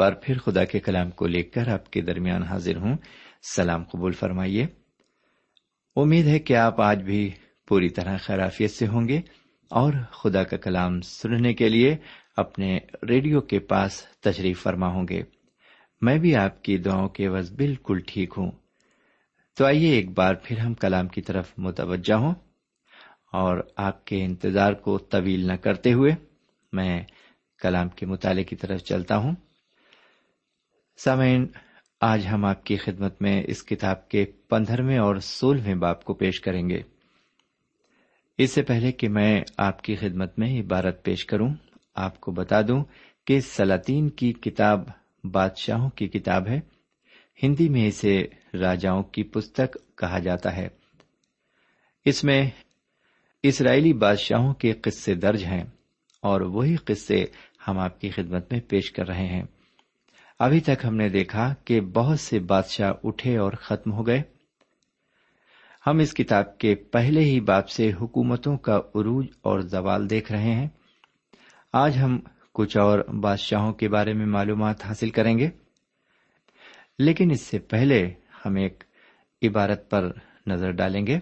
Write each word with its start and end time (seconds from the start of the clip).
بار 0.00 0.12
پھر 0.12 0.38
خدا 0.38 0.64
کے 0.64 0.80
کلام 0.80 1.10
کو 1.10 1.26
لے 1.26 1.42
کر 1.42 1.68
آپ 1.68 1.90
کے 1.90 2.00
درمیان 2.00 2.42
حاضر 2.42 2.76
ہوں۔ 2.76 2.96
سلام 3.42 3.84
قبول 3.84 4.12
فرمائیے۔ 4.12 4.66
امید 5.96 6.26
ہے 6.26 6.38
کہ 6.38 6.56
آپ 6.56 6.80
آج 6.80 7.02
بھی 7.02 7.30
پوری 7.68 7.88
طرح 7.88 8.16
خرافیت 8.16 8.70
سے 8.70 8.86
ہوں 8.86 9.08
گے 9.08 9.20
اور 9.70 9.92
خدا 10.10 10.42
کا 10.42 10.56
کلام 10.56 11.00
سننے 11.00 11.54
کے 11.54 11.68
لیے 11.68 11.96
اپنے 12.36 12.78
ریڈیو 13.08 13.40
کے 13.40 13.58
پاس 13.58 14.02
تشریف 14.02 14.62
فرما 14.62 14.86
ہوں 14.86 15.08
گے۔ 15.08 15.22
میں 16.00 16.18
بھی 16.18 16.36
آپ 16.36 16.62
کی 16.62 16.78
دعاؤں 16.78 17.08
کے 17.08 17.28
وز 17.28 17.52
بالکل 17.52 18.00
ٹھیک 18.06 18.34
ہوں۔ 18.36 18.50
تو 19.56 19.64
آئیے 19.66 19.90
ایک 19.90 20.10
بار 20.10 20.34
پھر 20.34 20.58
ہم 20.58 20.74
کلام 20.74 21.08
کی 21.08 21.22
طرف 21.22 21.52
متوجہ 21.58 22.14
ہوں 22.14 22.34
اور 23.32 23.56
آپ 23.76 24.04
کے 24.04 24.24
انتظار 24.24 24.72
کو 24.72 24.98
طویل 24.98 25.46
نہ 25.46 25.52
کرتے 25.52 25.92
ہوئے 25.92 26.12
میں 26.72 27.02
کلام 27.62 27.88
کے 27.88 28.06
مطالعے 28.06 28.44
کی 28.44 28.56
طرف 28.56 28.80
چلتا 28.82 29.16
ہوں۔ 29.16 29.34
سامعین، 31.04 31.46
آج 32.00 32.26
ہم 32.32 32.44
آپ 32.44 32.64
کی 32.64 32.76
خدمت 32.76 33.22
میں 33.22 33.42
اس 33.46 33.62
کتاب 33.62 34.08
کے 34.08 34.24
پندرہویں 34.24 34.98
اور 34.98 35.16
سولہویں 35.16 35.74
باپ 35.74 36.04
کو 36.04 36.14
پیش 36.14 36.40
کریں 36.40 36.68
گے۔ 36.68 36.82
اس 38.38 38.50
سے 38.50 38.62
پہلے 38.62 38.92
کہ 38.92 39.08
میں 39.08 39.40
آپ 39.56 39.82
کی 39.82 39.96
خدمت 39.96 40.38
میں 40.38 40.60
عبارت 40.60 41.04
پیش 41.04 41.26
کروں، 41.26 41.54
آپ 41.94 42.20
کو 42.20 42.32
بتا 42.32 42.62
دوں 42.68 42.84
کہ 43.26 43.40
سلاطین 43.40 44.08
کی 44.08 44.32
کتاب 44.32 44.88
بادشاہوں 45.24 45.90
کی 45.90 46.08
کتاب 46.08 46.48
ہے۔ 46.48 46.60
ہندی 47.42 47.68
میں 47.68 47.86
اسے 47.86 48.26
راجاؤں 48.54 49.02
کی 49.02 49.22
پستک 49.22 49.98
کہا 49.98 50.18
جاتا 50.18 50.56
ہے۔ 50.56 50.68
اس 52.04 52.24
میں 52.24 52.50
اسرائیلی 53.42 53.92
بادشاہوں 53.92 54.54
کے 54.54 54.72
قصے 54.72 55.14
درج 55.14 55.44
ہیں 55.44 55.64
اور 56.22 56.40
وہی 56.40 56.76
قصے 56.76 57.24
ہم 57.68 57.78
آپ 57.78 58.00
کی 58.00 58.10
خدمت 58.10 58.52
میں 58.52 58.60
پیش 58.60 58.92
کر 58.92 59.06
رہے 59.06 59.26
ہیں۔ 59.26 59.42
ابھی 60.40 60.60
تک 60.60 60.84
ہم 60.84 60.96
نے 60.96 61.08
دیکھا 61.08 61.54
کہ 61.64 61.80
بہت 61.80 62.20
سے 62.20 62.38
بادشاہ 62.38 62.92
اٹھے 63.04 63.36
اور 63.36 63.52
ختم 63.52 63.92
ہو 63.92 64.06
گئے۔ 64.06 64.22
ہم 65.86 65.98
اس 65.98 66.14
کتاب 66.14 66.58
کے 66.58 66.74
پہلے 66.74 67.20
ہی 67.20 67.40
باپ 67.40 67.68
سے 67.68 67.92
حکومتوں 68.00 68.56
کا 68.56 68.76
عروج 68.76 69.26
اور 69.42 69.60
زوال 69.60 70.10
دیکھ 70.10 70.32
رہے 70.32 70.54
ہیں۔ 70.54 70.68
آج 71.72 71.98
ہم 71.98 72.20
کچھ 72.54 72.76
اور 72.76 72.98
بادشاہوں 72.98 73.72
کے 73.72 73.88
بارے 73.88 74.12
میں 74.12 74.26
معلومات 74.26 74.84
حاصل 74.84 75.10
کریں 75.10 75.38
گے۔ 75.38 75.50
لیکن 76.98 77.30
اس 77.30 77.40
سے 77.40 77.58
پہلے 77.58 78.10
ہم 78.46 78.54
ایک 78.54 78.84
عبارت 79.42 79.90
پر 79.90 80.12
نظر 80.46 80.70
ڈالیں 80.70 81.06
گے۔ 81.06 81.18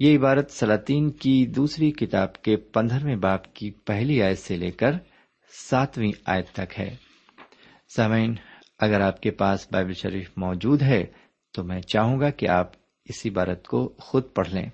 یہ 0.00 0.18
عبارت 0.18 0.50
سلاطین 0.50 1.10
کی 1.10 1.46
دوسری 1.46 1.90
کتاب 1.90 2.42
کے 2.42 2.56
پندرہویں 2.56 3.16
باپ 3.16 3.54
کی 3.54 3.70
پہلی 3.70 4.22
آیت 4.22 4.38
سے 4.38 4.56
لے 4.56 4.70
کر 4.70 4.92
ساتویں 5.70 6.12
آیت 6.26 6.48
تک 6.48 6.80
ہے۔ 6.80 7.13
سامعین، 7.96 8.34
اگر 8.78 9.00
آپ 9.00 9.20
کے 9.20 9.30
پاس 9.30 9.68
بائبل 9.72 9.92
شریف 9.92 10.30
موجود 10.36 10.82
ہے، 10.82 11.04
تو 11.52 11.64
میں 11.64 11.80
چاہوں 11.80 12.20
گا 12.20 12.30
کہ 12.30 12.48
آپ 12.48 12.72
اس 13.04 13.26
عبارت 13.26 13.66
کو 13.66 13.92
خود 13.98 14.22
پڑھ 14.34 14.48
لیں۔ 14.48 14.66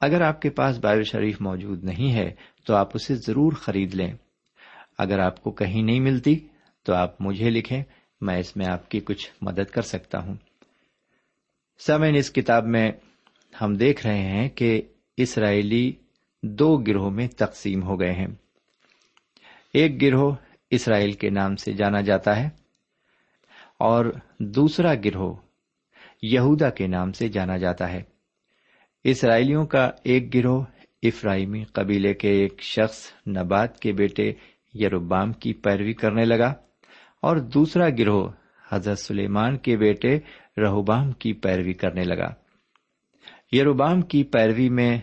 اگر 0.00 0.20
آپ 0.20 0.42
کے 0.42 0.50
پاس 0.50 0.78
بائبل 0.78 1.04
شریف 1.04 1.40
موجود 1.40 1.84
نہیں 1.84 2.14
ہے، 2.14 2.34
تو 2.64 2.74
آپ 2.74 2.88
اسے 2.94 3.14
ضرور 3.14 3.52
خرید 3.52 3.94
لیں۔ 3.94 4.12
اگر 4.98 5.18
آپ 5.18 5.42
کو 5.42 5.50
کہیں 5.50 5.82
نہیں 5.82 6.00
ملتی، 6.00 6.38
تو 6.82 6.94
آپ 6.94 7.22
مجھے 7.22 7.50
لکھیں، 7.50 7.82
میں 8.20 8.38
اس 8.38 8.56
میں 8.56 8.66
آپ 8.66 8.88
کی 8.88 9.00
کچھ 9.00 9.30
مدد 9.42 9.70
کر 9.70 9.82
سکتا 9.82 10.18
ہوں۔ 10.18 10.34
سمین 11.86 12.16
اس 12.16 12.32
کتاب 12.32 12.66
میں 12.66 12.92
ہم 13.60 13.74
دیکھ 13.74 14.06
رہے 14.06 14.22
ہیں 14.22 14.48
کہ 14.48 14.82
اسرائیلی 15.16 15.92
دو 16.42 16.76
گروہ 16.76 17.10
میں 17.10 17.28
تقسیم 17.28 17.82
ہو 17.82 18.00
گئے 18.00 18.12
ہیں۔ 18.12 18.28
ایک 19.74 20.02
گروہ 20.02 20.34
اسرائیل 20.70 21.12
کے 21.12 21.30
نام 21.30 21.56
سے 21.56 21.72
جانا 21.72 22.00
جاتا 22.00 22.36
ہے 22.36 22.48
اور 23.78 24.06
دوسرا 24.38 24.94
گروہ 24.94 25.36
یہودا 26.22 26.70
کے 26.70 26.86
نام 26.86 27.12
سے 27.12 27.28
جانا 27.28 27.56
جاتا 27.56 27.92
ہے۔ 27.92 28.02
اسرائیلیوں 29.04 29.66
کا 29.66 29.90
ایک 30.04 30.34
گروہ 30.34 30.64
افراہیمی 31.02 31.64
قبیلے 31.64 32.14
کے 32.14 32.28
ایک 32.28 32.62
شخص 32.62 33.12
نبات 33.28 33.80
کے 33.80 33.92
بیٹے 33.92 34.32
یروبام 34.74 35.32
کی 35.32 35.52
پیروی 35.52 35.92
کرنے 35.92 36.24
لگا 36.24 36.54
اور 37.22 37.36
دوسرا 37.36 37.88
گروہ 37.98 38.30
حضرت 38.70 38.98
سلیمان 38.98 39.56
کے 39.56 39.76
بیٹے 39.76 40.18
رہوبام 40.60 41.12
کی 41.12 41.32
پیروی 41.32 41.72
کرنے 41.72 42.02
لگا۔ 42.04 42.32
یروبام 43.52 44.02
کی 44.02 44.24
پیروی 44.24 44.68
میں 44.68 44.98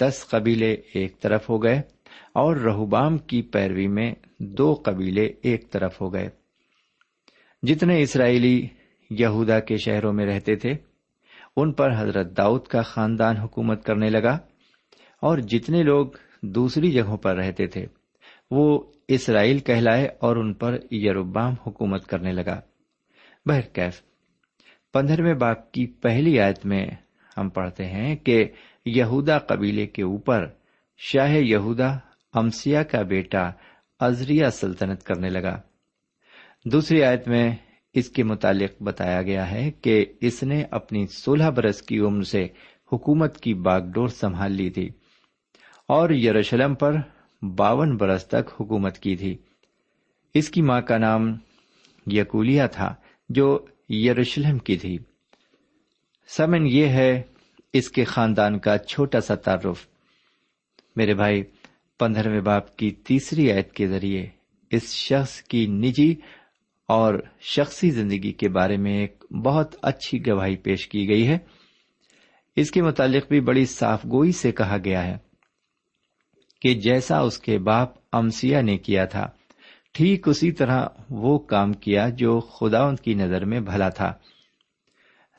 دس 0.00 0.26
قبیلے 0.30 0.72
ایک 0.94 1.20
طرف 1.20 1.50
ہو 1.50 1.62
گئے۔ 1.62 1.82
اور 2.34 2.56
رہوبام 2.56 3.18
کی 3.18 3.42
پیروی 3.42 3.86
میں 3.86 4.14
دو 4.38 4.74
قبیلے 4.84 5.28
ایک 5.42 5.70
طرف 5.70 6.00
ہو 6.00 6.12
گئے۔ 6.12 6.28
جتنے 7.62 8.02
اسرائیلی 8.02 8.66
یہودا 9.10 9.60
کے 9.60 9.76
شہروں 9.76 10.12
میں 10.12 10.26
رہتے 10.26 10.56
تھے، 10.56 10.72
ان 11.56 11.72
پر 11.72 11.90
حضرت 11.98 12.36
داؤد 12.36 12.66
کا 12.66 12.82
خاندان 12.82 13.36
حکومت 13.36 13.84
کرنے 13.84 14.10
لگا 14.10 14.38
اور 15.22 15.38
جتنے 15.38 15.82
لوگ 15.82 16.06
دوسری 16.42 16.90
جگہوں 16.90 17.16
پر 17.16 17.36
رہتے 17.36 17.66
تھے، 17.66 17.86
وہ 18.50 18.82
اسرائیل 19.08 19.58
کہلائے 19.58 20.08
اور 20.18 20.36
ان 20.36 20.54
پر 20.54 20.92
یروبام 20.92 21.54
حکومت 21.66 22.06
کرنے 22.06 22.32
لگا۔ 22.32 22.60
بہرکیف 23.46 24.02
پندرہویں 24.92 25.34
باپ 25.34 25.72
کی 25.72 25.86
پہلی 25.86 26.40
آیت 26.40 26.66
میں 26.66 26.86
ہم 27.36 27.48
پڑھتے 27.48 27.84
ہیں 27.84 28.16
کہ 28.16 28.48
یہودا 28.84 29.38
قبیلے 29.38 29.86
کے 29.86 30.02
اوپر 30.02 30.46
شاہ 30.98 31.32
یہودا 31.32 31.96
امسیا 32.34 32.82
کا 32.82 33.02
بیٹا 33.02 33.50
ازریا 34.00 34.50
سلطنت 34.50 35.02
کرنے 35.02 35.28
لگا۔ 35.28 35.60
دوسری 36.64 37.02
آیت 37.02 37.28
میں 37.28 37.56
اس 37.94 38.08
کے 38.08 38.24
متعلق 38.24 38.82
بتایا 38.82 39.22
گیا 39.22 39.50
ہے 39.50 39.70
کہ 39.70 40.06
اس 40.20 40.42
نے 40.42 40.64
اپنی 40.70 41.06
سولہ 41.06 41.44
برس 41.44 41.82
کی 41.82 41.98
عمر 41.98 42.22
سے 42.22 42.46
حکومت 42.92 43.40
کی 43.40 43.54
باغ 43.54 43.80
ڈور 43.80 44.08
سنبھال 44.08 44.52
لی 44.52 44.70
تھی 44.70 44.88
اور 45.88 46.10
یروشلم 46.10 46.74
پر 46.74 46.94
باون 47.42 47.96
برس 47.96 48.26
تک 48.26 48.60
حکومت 48.60 48.98
کی 48.98 49.16
تھی۔ 49.16 49.36
اس 50.34 50.48
کی 50.48 50.62
ماں 50.62 50.80
کا 50.80 50.98
نام 50.98 51.22
یقولیا 52.06 52.66
تھا 52.66 52.94
جو 53.28 53.66
یروشلم 53.88 54.58
کی 54.58 54.76
تھی۔ 54.76 54.98
سمن 56.28 56.66
یہ 56.66 56.86
ہے 56.86 57.22
اس 57.72 57.90
کے 57.90 58.04
خاندان 58.04 58.58
کا 58.58 58.78
چھوٹا 58.78 59.20
سا 59.20 59.34
تعارف۔ 59.34 59.95
میرے 60.96 61.14
بھائی، 61.14 61.42
پندرہویں 61.98 62.40
باپ 62.40 62.76
کی 62.76 62.90
تیسری 62.90 63.52
عید 63.52 63.72
کے 63.72 63.88
ذریعے 63.88 64.26
اس 64.70 64.94
شخص 64.94 65.42
کی 65.42 65.66
نجی 65.66 66.14
اور 66.88 67.14
شخصی 67.40 67.90
زندگی 67.90 68.32
کے 68.32 68.48
بارے 68.48 68.76
میں 68.76 69.00
ایک 69.00 69.24
بہت 69.44 69.74
اچھی 69.82 70.26
گواہی 70.26 70.56
پیش 70.56 70.88
کی 70.88 71.08
گئی 71.08 71.28
ہے۔ 71.28 71.38
اس 72.56 72.70
کے 72.70 72.82
متعلق 72.82 73.28
بھی 73.28 73.40
بڑی 73.40 73.64
صاف 73.66 74.04
گوئی 74.04 74.32
سے 74.32 74.52
کہا 74.52 74.76
گیا 74.84 75.06
ہے 75.06 75.16
کہ 76.60 76.74
جیسا 76.74 77.18
اس 77.20 77.38
کے 77.38 77.58
باپ 77.58 77.88
امسیا 78.12 78.60
نے 78.60 78.78
کیا 78.78 79.04
تھا، 79.04 79.30
ٹھیک 79.92 80.28
اسی 80.28 80.52
طرح 80.52 80.86
وہ 81.10 81.38
کام 81.38 81.72
کیا 81.72 82.08
جو 82.08 82.40
خدا 82.40 82.82
ان 82.82 82.96
کی 82.96 83.14
نظر 83.14 83.44
میں 83.44 83.60
بھلا 83.60 83.88
تھا۔ 83.88 84.12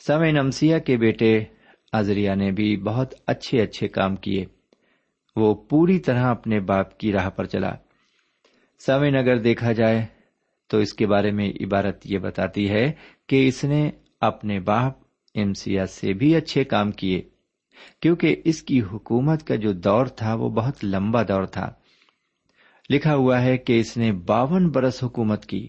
سمے 0.07 0.39
امسیا 0.39 0.77
کے 0.77 0.97
بیٹے 0.97 1.43
ازریا 1.91 2.35
نے 2.35 2.51
بھی 2.51 2.77
بہت 2.77 3.13
اچھے 3.27 3.61
اچھے 3.61 3.87
کام 3.87 4.15
کیے۔ 4.15 4.56
وہ 5.37 5.55
پوری 5.55 5.99
طرح 5.99 6.29
اپنے 6.29 6.59
باپ 6.59 6.97
کی 6.97 7.11
راہ 7.11 7.29
پر 7.29 7.45
چلا۔ 7.45 7.71
سمین 8.85 9.15
اگر 9.15 9.37
دیکھا 9.37 9.71
جائے 9.71 10.05
تو 10.67 10.77
اس 10.77 10.93
کے 10.93 11.07
بارے 11.07 11.31
میں 11.31 11.49
عبارت 11.49 12.01
یہ 12.05 12.17
بتاتی 12.17 12.69
ہے 12.69 12.91
کہ 13.27 13.47
اس 13.47 13.63
نے 13.63 13.91
اپنے 14.21 14.59
باپ 14.59 14.93
امسیا 15.35 15.85
سے 15.85 16.13
بھی 16.13 16.35
اچھے 16.35 16.63
کام 16.63 16.91
کیے، 16.91 17.21
کیونکہ 18.01 18.35
اس 18.45 18.63
کی 18.63 18.81
حکومت 18.81 19.47
کا 19.47 19.55
جو 19.55 19.71
دور 19.71 20.05
تھا 20.05 20.33
وہ 20.33 20.49
بہت 20.49 20.85
لمبا 20.85 21.23
دور 21.23 21.43
تھا۔ 21.43 21.73
لکھا 22.89 23.15
ہوا 23.15 23.41
ہے 23.41 23.57
کہ 23.57 23.79
اس 23.79 23.97
نے 23.97 24.11
باون 24.11 24.69
برس 24.69 25.03
حکومت 25.03 25.45
کی۔ 25.45 25.67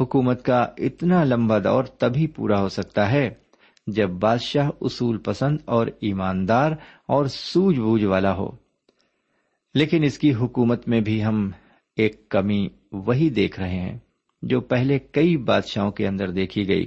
حکومت 0.00 0.44
کا 0.44 0.66
اتنا 0.78 1.24
لمبا 1.24 1.58
دور 1.58 1.84
تبھی 1.84 2.26
پورا 2.26 2.60
ہو 2.60 2.68
سکتا 2.68 3.12
ہے۔ 3.12 3.30
جب 3.86 4.10
بادشاہ 4.10 4.70
اصول 4.80 5.18
پسند 5.18 5.58
اور 5.64 5.86
ایماندار 6.00 6.72
اور 7.06 7.26
سوجھ 7.26 7.80
بوجھ 7.80 8.04
والا 8.04 8.34
ہو۔ 8.34 8.50
لیکن 9.74 10.02
اس 10.04 10.18
کی 10.18 10.34
حکومت 10.34 10.88
میں 10.88 11.00
بھی 11.00 11.24
ہم 11.24 11.50
ایک 11.96 12.28
کمی 12.28 12.68
وہی 12.92 13.30
دیکھ 13.30 13.60
رہے 13.60 13.80
ہیں 13.80 13.98
جو 14.42 14.60
پہلے 14.60 14.98
کئی 14.98 15.36
بادشاہوں 15.36 15.90
کے 15.90 16.08
اندر 16.08 16.30
دیکھی 16.30 16.68
گئی۔ 16.68 16.86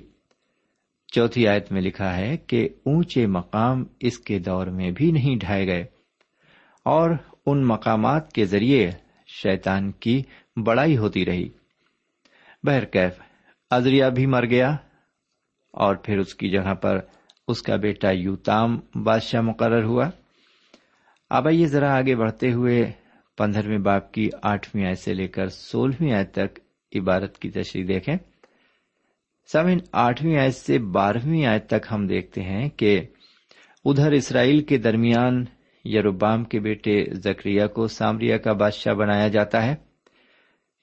چوتھی 1.07 1.47
آیت 1.47 1.71
میں 1.71 1.81
لکھا 1.81 2.17
ہے 2.17 2.37
کہ 2.37 2.69
اونچے 2.85 3.25
مقام 3.27 3.83
اس 3.99 4.19
کے 4.19 4.39
دور 4.39 4.67
میں 4.67 4.91
بھی 4.91 5.11
نہیں 5.11 5.35
ڈھائے 5.35 5.67
گئے 5.67 5.85
اور 6.85 7.09
ان 7.45 7.67
مقامات 7.67 8.31
کے 8.31 8.45
ذریعے 8.45 8.91
شیطان 9.27 9.91
کی 9.91 10.23
بڑائی 10.65 10.97
ہوتی 10.97 11.25
رہی۔ 11.25 11.49
بہرکیف 12.63 13.21
ازریا 13.71 14.09
بھی 14.09 14.25
مر 14.25 14.45
گیا۔ 14.45 14.75
اور 15.71 15.95
پھر 15.95 16.17
اس 16.17 16.35
کی 16.35 16.49
جگہ 16.49 16.73
پر 16.73 16.99
اس 17.47 17.61
کا 17.61 17.75
بیٹا 17.75 18.11
یوتام 18.11 18.79
بادشاہ 19.03 19.41
مقرر 19.41 19.83
ہوا۔ 19.83 20.09
اب 21.29 21.47
آئیے 21.47 21.65
ذرا 21.65 21.97
آگے 21.97 22.15
بڑھتے 22.15 22.51
ہوئے 22.51 22.91
پندرہویں 23.37 23.77
باپ 23.77 24.11
کی 24.11 24.29
آٹھویں 24.43 24.85
آئے 24.85 24.95
سے 24.95 25.13
لے 25.13 25.27
کر 25.27 25.47
سولہویں 25.47 26.13
آئے 26.13 26.25
تک 26.25 26.59
عبارت 26.95 27.37
کی 27.37 27.49
تشریح 27.49 27.85
دیکھیں۔ 27.87 28.15
سمن 29.51 29.77
آٹھویں 29.91 30.37
آیت 30.37 30.55
سے 30.55 30.79
بارہویں 30.79 31.45
آیت 31.45 31.67
تک 31.67 31.87
ہم 31.91 32.07
دیکھتے 32.07 32.41
ہیں 32.41 32.69
کہ 32.69 33.01
ادھر 33.85 34.11
اسرائیل 34.11 34.63
کے 34.63 34.77
درمیان 34.77 35.45
یروبام 35.85 36.43
کے 36.43 36.59
بیٹے 36.59 37.03
زکریہ 37.13 37.65
کو 37.65 37.87
سامریا 37.87 38.37
کا 38.37 38.53
بادشاہ 38.53 38.93
بنایا 38.93 39.27
جاتا 39.27 39.65
ہے۔ 39.65 39.75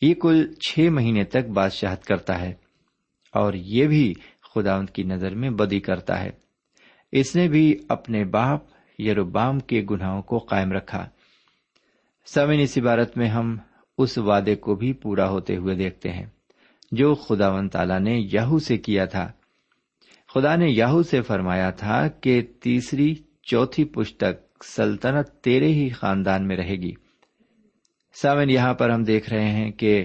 یہ 0.00 0.14
کل 0.14 0.52
چھ 0.52 0.78
مہینے 0.78 1.24
تک 1.24 1.48
بادشاہت 1.48 2.04
کرتا 2.04 2.40
ہے 2.40 2.54
اور 3.32 3.54
یہ 3.54 3.86
بھی 3.86 4.14
خدا 4.56 4.84
کی 4.84 5.02
نظر 5.02 5.34
میں 5.34 5.50
بدی 5.50 5.80
کرتا 5.80 6.22
ہے۔ 6.22 6.30
اس 7.12 7.36
نے 7.36 7.48
بھی 7.48 7.78
اپنے 7.88 8.24
باپ 8.24 8.60
یروبام 8.98 9.60
کے 9.60 9.84
گناہوں 9.90 10.22
کو 10.22 10.38
قائم 10.38 10.72
رکھا۔ 10.72 11.08
سمن 12.26 12.58
اس 12.60 12.78
عبارت 12.78 13.18
میں 13.18 13.28
ہم 13.28 13.56
اس 13.98 14.18
وعدے 14.18 14.54
کو 14.54 14.74
بھی 14.74 14.92
پورا 14.92 15.28
ہوتے 15.28 15.56
ہوئے 15.56 15.74
دیکھتے 15.74 16.10
ہیں، 16.10 16.26
جو 16.92 17.14
خدا 17.14 17.48
و 17.48 17.68
تعالی 17.68 17.98
نے 17.98 18.28
یاہو 18.32 18.58
سے 18.58 18.78
کیا 18.78 19.04
تھا۔ 19.04 19.32
خدا 20.34 20.56
نے 20.56 20.66
یاہو 20.68 21.02
سے 21.02 21.22
فرمایا 21.22 21.70
تھا 21.70 22.08
کہ 22.08 22.42
تیسری 22.60 23.14
چوتھی 23.42 23.84
پشتک 23.84 24.64
سلطنت 24.64 25.28
تیرے 25.28 25.68
ہی 25.68 25.88
خاندان 25.88 26.48
میں 26.48 26.56
رہے 26.56 26.76
گی۔ 26.76 26.92
سامن 28.22 28.50
یہاں 28.50 28.74
پر 28.74 28.90
ہم 28.90 29.04
دیکھ 29.04 29.30
رہے 29.30 29.50
ہیں 29.50 29.70
کہ 29.70 30.04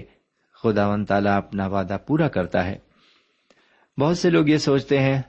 خدا 0.62 0.88
و 0.88 1.04
تعالیٰ 1.04 1.36
اپنا 1.36 1.66
وعدہ 1.66 1.96
پورا 2.06 2.28
کرتا 2.28 2.66
ہے۔ 2.66 2.91
بہت 4.00 4.18
سے 4.18 4.30
لوگ 4.30 4.48
یہ 4.48 4.56
سوچتے 4.56 5.00
ہیں 5.00 5.22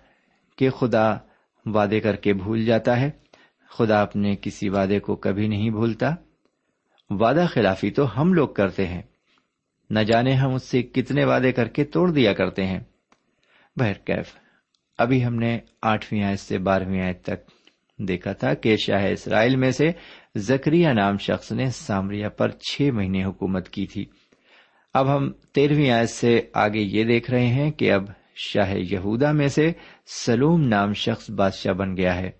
کہ 0.57 0.69
خدا 0.69 1.17
وعدے 1.65 1.99
کر 1.99 2.15
کے 2.15 2.33
بھول 2.33 2.65
جاتا 2.65 2.99
ہے۔ 3.01 3.11
خدا 3.69 4.01
اپنے 4.01 4.35
کسی 4.41 4.69
وعدے 4.69 4.99
کو 4.99 5.15
کبھی 5.15 5.47
نہیں 5.47 5.69
بھولتا۔ 5.69 6.15
وعدہ 7.09 7.45
خلافی 7.49 7.91
تو 7.91 8.21
ہم 8.21 8.33
لوگ 8.33 8.47
کرتے 8.47 8.87
ہیں۔ 8.87 9.01
نہ 9.89 9.99
جانے 9.99 10.31
ہم 10.31 10.53
اس 10.53 10.63
سے 10.63 10.81
کتنے 10.81 11.25
وعدے 11.25 11.51
کر 11.51 11.67
کے 11.67 11.83
توڑ 11.83 12.11
دیا 12.11 12.33
کرتے 12.33 12.65
ہیں۔ 12.65 12.79
کیف، 14.05 14.35
ابھی 14.97 15.25
ہم 15.25 15.35
نے 15.35 15.59
آٹھویں 15.81 16.23
آیت 16.23 16.39
سے 16.39 16.57
بارہویں 16.57 17.01
آیت 17.01 17.23
تک 17.23 17.51
دیکھا 17.97 18.33
تھا 18.33 18.53
کہ 18.53 18.77
شاہ 18.77 19.11
اسرائیل 19.11 19.55
میں 19.55 19.71
سے 19.71 19.91
زکری 20.35 20.93
نام 20.93 21.17
شخص 21.17 21.51
نے 21.51 21.65
سامریا 21.65 22.29
پر 22.29 22.49
چھ 22.49 22.89
مہینے 22.93 23.23
حکومت 23.23 23.69
کی 23.69 23.87
تھی۔ 23.87 24.05
اب 24.93 25.15
ہم 25.15 25.31
تیرہویں 25.31 25.91
آیت 25.91 26.09
سے 26.09 26.41
آگے 26.53 26.79
یہ 26.79 27.03
دیکھ 27.03 27.31
رہے 27.31 27.47
ہیں 27.47 27.71
کہ 27.71 27.91
اب 27.91 28.03
شاہ 28.35 28.73
یہودا 28.75 29.31
میں 29.31 29.47
سے 29.47 29.71
سلوم 30.05 30.61
نام 30.61 30.93
شخص 30.93 31.29
بادشاہ 31.29 31.73
بن 31.73 31.97
گیا 31.97 32.15
ہے۔ 32.15 32.31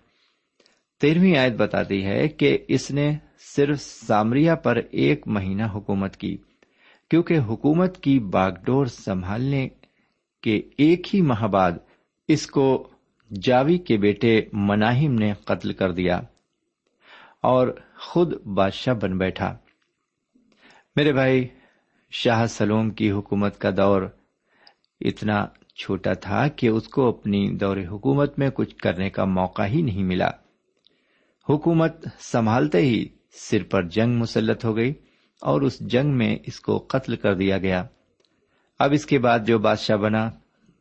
تیرہویں 1.00 1.36
آیت 1.36 1.52
بتاتی 1.52 2.04
ہے 2.04 2.28
کہ 2.28 2.58
اس 2.68 2.90
نے 2.90 3.16
صرف 3.38 3.80
سامریا 3.80 4.54
پر 4.54 4.76
ایک 4.90 5.28
مہینہ 5.28 5.62
حکومت 5.74 6.16
کی، 6.16 6.36
کیونکہ 7.10 7.38
حکومت 7.38 8.02
کی 8.02 8.18
باغ 8.18 8.50
ڈور 8.64 8.86
سنبھالنے 8.86 9.68
کے 10.42 10.62
ایک 10.78 11.14
ہی 11.14 11.20
ماہ 11.20 11.46
بعد 11.46 11.72
اس 12.28 12.46
کو 12.46 12.90
جاوی 13.42 13.78
کے 13.78 13.96
بیٹے 13.96 14.40
مناہم 14.52 15.14
نے 15.14 15.32
قتل 15.44 15.72
کر 15.72 15.92
دیا 15.92 16.20
اور 17.40 17.68
خود 18.00 18.46
بادشاہ 18.46 18.94
بن 18.94 19.18
بیٹھا۔ 19.18 19.56
میرے 20.96 21.12
بھائی، 21.12 21.48
شاہ 22.10 22.46
سلوم 22.46 22.90
کی 22.90 23.10
حکومت 23.10 23.58
کا 23.58 23.70
دور 23.70 24.02
اتنا 25.00 25.46
چھوٹا 25.74 26.12
تھا 26.12 26.48
کہ 26.48 26.66
اس 26.66 26.88
کو 26.88 27.08
اپنی 27.08 27.56
دور 27.56 27.76
حکومت 27.76 28.38
میں 28.38 28.50
کچھ 28.54 28.76
کرنے 28.76 29.10
کا 29.10 29.24
موقع 29.24 29.62
ہی 29.62 29.82
نہیں 29.82 30.02
ملا۔ 30.02 30.30
حکومت 31.48 32.06
سنبھالتے 32.20 32.78
ہی 32.78 33.08
سر 33.32 33.62
پر 33.70 33.82
جنگ 33.82 34.14
مسلط 34.14 34.64
ہو 34.64 34.76
گئی 34.76 34.94
اور 35.40 35.60
اس 35.60 35.80
جنگ 35.80 36.16
میں 36.16 36.36
اس 36.46 36.60
کو 36.60 36.78
قتل 36.78 37.16
کر 37.16 37.34
دیا 37.34 37.58
گیا۔ 37.58 37.84
اب 38.78 38.92
اس 38.92 39.06
کے 39.06 39.18
بعد 39.18 39.38
جو 39.46 39.58
بادشاہ 39.58 39.96
بنا 39.96 40.30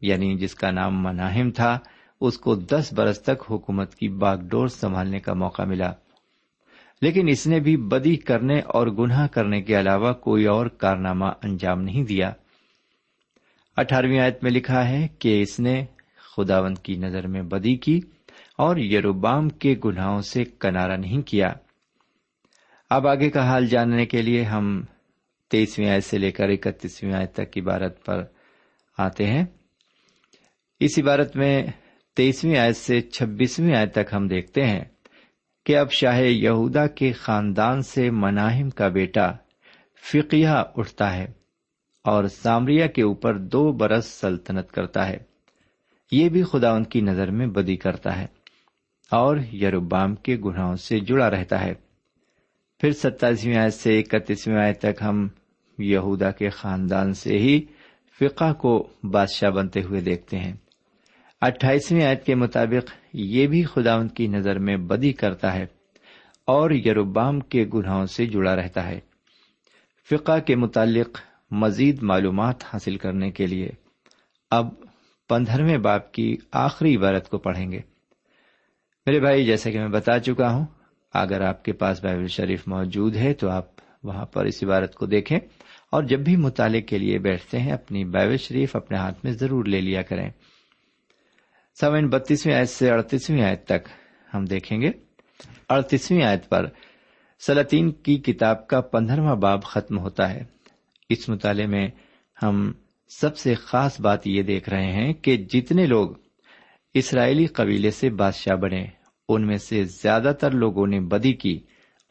یعنی 0.02 0.38
جس 0.38 0.56
کا 0.56 0.72
نام 0.72 1.04
مناہم 1.04 1.52
تھا، 1.52 1.80
اس 2.22 2.38
کو 2.38 2.56
دس 2.56 2.94
برس 2.94 3.22
تک 3.22 3.44
حکومت 3.50 3.96
کی 3.96 4.10
باغ 4.10 4.38
ڈور 4.38 4.68
سنبھالنے 4.68 5.20
کا 5.20 5.34
موقع 5.34 5.62
ملا۔ 5.62 5.94
لیکن 7.02 7.28
اس 7.28 7.48
نے 7.48 7.60
بھی 7.60 7.78
بدی 7.78 8.16
کرنے 8.16 8.60
اور 8.60 8.88
گناہ 8.88 9.28
کرنے 9.28 9.62
کے 9.62 9.80
علاوہ 9.80 10.14
کوئی 10.14 10.46
اور 10.46 10.66
کارنامہ 10.66 11.26
انجام 11.26 11.82
نہیں 11.82 12.04
دیا۔ 12.04 12.34
اٹھارہویں 13.77 14.20
آیت 14.20 14.44
میں 14.44 14.51
لکھا 14.51 14.89
ہے 14.89 15.08
کہ 15.20 15.42
اس 15.42 15.60
نے 15.60 15.86
خداوند 16.38 16.77
کی 16.77 16.96
نظر 16.96 17.27
میں 17.27 17.42
بدی 17.42 17.75
کی 17.75 18.00
اور 18.58 18.77
یروبام 18.77 19.50
کے 19.50 19.75
گناہوں 19.86 20.22
سے 20.22 20.44
کنارا 20.44 20.96
نہیں 20.96 21.22
کیا۔ 21.22 21.53
اب 22.89 23.08
آگے 23.08 23.30
کا 23.30 23.48
حال 23.48 23.68
جاننے 23.68 24.06
کے 24.06 24.22
لیے 24.22 24.44
ہم 24.44 24.84
تیسویں 25.51 25.89
آیت 25.89 26.03
سے 26.03 26.18
لے 26.18 26.32
کر 26.32 26.50
اکتیسویں 26.50 27.13
آیت 27.13 27.34
تک 27.34 27.58
عبارت 27.58 28.06
پر 28.06 28.24
آتے 28.98 29.25
ہیں۔ 29.25 29.46
اس 30.80 31.00
عبارت 31.00 31.36
میں 31.36 31.63
تیسویں 32.15 32.58
آیت 32.58 32.77
سے 32.77 33.01
چھبیسویں 33.01 33.75
آیت 33.75 33.92
تک 33.92 34.13
ہم 34.13 34.27
دیکھتے 34.27 34.63
ہیں 34.63 34.84
کہ 35.65 35.77
اب 35.77 35.92
شاہ 35.92 36.22
یہودا 36.22 36.88
کے 36.88 37.12
خاندان 37.12 37.82
سے 37.82 38.10
مناہم 38.10 38.70
کا 38.70 38.88
بیٹا 38.88 39.32
فقیہ 40.12 40.63
اٹھتا 40.75 41.15
ہے۔ 41.15 41.43
اور 42.03 42.24
سامریا 42.24 42.88
کے 42.88 43.01
اوپر 43.01 43.38
دو 43.38 43.72
برس 43.72 44.05
سلطنت 44.05 44.72
کرتا 44.72 45.07
ہے۔ 45.07 45.17
یہ 46.12 46.29
بھی 46.29 46.43
خدا 46.43 46.72
ان 46.72 46.83
کی 46.83 47.01
نظر 47.01 47.31
میں 47.31 47.48
بدی 47.48 47.75
کرتا 47.75 48.22
ہے 48.22 48.25
اور 49.12 49.38
یروبام 49.53 50.15
کے 50.15 50.38
گناہوں 50.45 50.75
سے 50.75 51.00
جڑا 51.00 51.29
رہتا 51.29 51.62
ہے۔ 51.62 51.74
پھر 52.79 52.91
ستائیسویں 52.91 53.57
آیت 53.57 53.74
سے 53.74 54.00
اکتیسویں 54.00 54.57
آیت 54.57 54.79
تک 54.79 55.01
ہم 55.01 55.27
یہودا 55.77 56.31
کے 56.31 56.50
خاندان 56.50 57.13
سے 57.13 57.38
ہی 57.38 57.62
فقہ 58.19 58.53
کو 58.53 58.88
بادشاہ 59.03 59.50
بنتے 59.50 59.81
ہوئے 59.81 60.01
دیکھتے 60.01 60.38
ہیں۔ 60.38 60.53
اٹھائیسویں 61.41 62.05
آیت 62.05 62.25
کے 62.25 62.36
مطابق 62.36 62.91
یہ 63.13 63.48
بھی 63.48 63.63
خدا 63.63 63.95
ان 63.95 64.07
کی 64.07 64.27
نظر 64.27 64.60
میں 64.60 64.77
بدی 64.77 65.13
کرتا 65.13 65.53
ہے 65.53 65.65
اور 66.45 66.72
یروبام 66.72 67.39
کے 67.39 67.65
گناہوں 67.74 68.05
سے 68.05 68.25
جڑا 68.25 68.55
رہتا 68.55 68.88
ہے۔ 68.88 69.00
فقہ 70.10 70.39
کے 70.39 70.55
متعلق 70.55 71.19
مزید 71.53 72.03
معلومات 72.03 72.63
حاصل 72.63 72.98
کرنے 72.98 73.31
کے 73.31 73.48
لیے 73.48 73.69
اب 74.51 74.67
پندرہویں 75.29 75.77
باپ 75.77 76.12
کی 76.12 76.38
آخری 76.51 76.95
عبارت 76.95 77.29
کو 77.29 77.38
پڑھیں 77.38 77.72
گے۔ 77.72 77.79
میرے 79.05 79.19
بھائی، 79.19 79.45
جیسا 79.45 79.72
کہ 79.72 79.79
میں 79.79 79.88
بتا 79.88 80.19
چکا 80.19 80.53
ہوں، 80.53 80.65
اگر 81.13 81.41
آپ 81.41 81.65
کے 81.65 81.74
پاس 81.74 82.03
بائبل 82.03 82.27
شریف 82.27 82.67
موجود 82.67 83.15
ہے 83.15 83.33
تو 83.33 83.50
آپ 83.50 83.65
وہاں 84.03 84.25
پر 84.25 84.45
اس 84.45 84.63
عبارت 84.63 84.95
کو 84.95 85.05
دیکھیں 85.05 85.39
اور 85.91 86.03
جب 86.03 86.19
بھی 86.19 86.36
مطالعے 86.36 86.81
کے 86.81 86.98
لیے 86.98 87.19
بیٹھتے 87.19 87.60
ہیں، 87.60 87.72
اپنی 87.72 88.05
بائبل 88.05 88.38
شریف 88.38 88.75
اپنے 88.75 88.98
ہاتھ 88.98 89.19
میں 89.24 89.33
ضرور 89.33 89.65
لے 89.65 89.81
لیا 89.81 90.01
کریں۔ 90.01 90.29
سوئن 91.81 92.10
بتیسویں 92.10 92.55
آیت 92.55 92.69
سے 92.69 92.91
اڑتیسویں 92.91 93.43
آیت 93.43 93.65
تک 93.65 93.88
ہم 94.33 94.45
دیکھیں 94.45 94.81
گے۔ 94.81 94.91
اڑتیسویں 95.69 96.24
آیت 96.24 96.50
پر 96.50 96.65
سلاطین 97.45 97.91
کی 97.91 98.17
کتاب 98.17 98.67
کا 98.67 98.81
پندرہواں 98.81 99.36
باب 99.36 99.63
ختم 99.63 100.00
ہوتا 100.00 100.33
ہے۔ 100.33 100.52
اس 101.13 101.29
مطالعے 101.29 101.67
میں 101.67 101.88
ہم 102.43 102.72
سب 103.10 103.38
سے 103.38 103.53
خاص 103.53 104.01
بات 104.01 104.27
یہ 104.27 104.41
دیکھ 104.41 104.70
رہے 104.70 104.91
ہیں 104.91 105.13
کہ 105.13 105.38
جتنے 105.38 105.86
لوگ 105.86 106.10
اسرائیلی 106.93 107.46
قبیلے 107.46 107.91
سے 107.91 108.10
بادشاہ 108.10 108.55
بنے، 108.55 108.86
ان 109.29 109.48
میں 109.48 109.58
سے 109.58 109.84
زیادہ 109.84 110.34
تر 110.39 110.51
لوگوں 110.51 110.88
نے 110.88 111.00
بدی 111.00 111.34
کی 111.34 111.60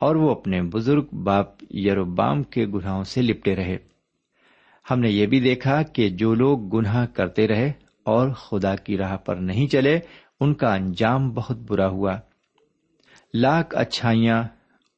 اور 0.01 0.17
وہ 0.17 0.31
اپنے 0.31 0.63
بزرگ 0.63 1.07
باپ 1.25 1.47
یروبام 1.75 2.43
کے 2.43 2.67
گناہوں 2.67 3.05
سے 3.05 3.23
لپٹے 3.23 3.57
رہے۔ 3.57 3.77
ہم 4.91 5.01
نے 5.01 5.11
یہ 5.11 5.27
بھی 5.27 5.41
دیکھا 5.41 5.83
کہ 5.83 6.09
جو 6.09 6.35
لوگ 6.35 6.69
گناہ 6.69 7.07
کرتے 7.07 7.49
رہے 7.49 7.73
اور 8.05 8.31
خدا 8.31 8.77
کی 8.77 8.97
راہ 8.97 9.17
پر 9.17 9.37
نہیں 9.37 9.67
چلے، 9.67 10.01
ان 10.41 10.55
کا 10.55 10.75
انجام 10.75 11.31
بہت 11.31 11.59
برا 11.59 11.89
ہوا۔ 11.89 12.19
لاکھ 13.35 13.75
اچھائیاں 13.77 14.43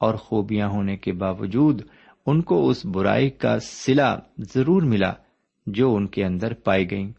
اور 0.00 0.14
خوبیاں 0.14 0.68
ہونے 0.68 0.96
کے 0.96 1.12
باوجود 1.12 1.82
ان 2.26 2.42
کو 2.42 2.68
اس 2.68 2.86
برائی 2.86 3.30
کا 3.30 3.58
سلا 3.58 4.16
ضرور 4.38 4.82
ملا 4.82 5.12
جو 5.66 5.94
ان 5.94 6.06
کے 6.06 6.24
اندر 6.24 6.54
پائی 6.54 6.90
گئی 6.90 7.12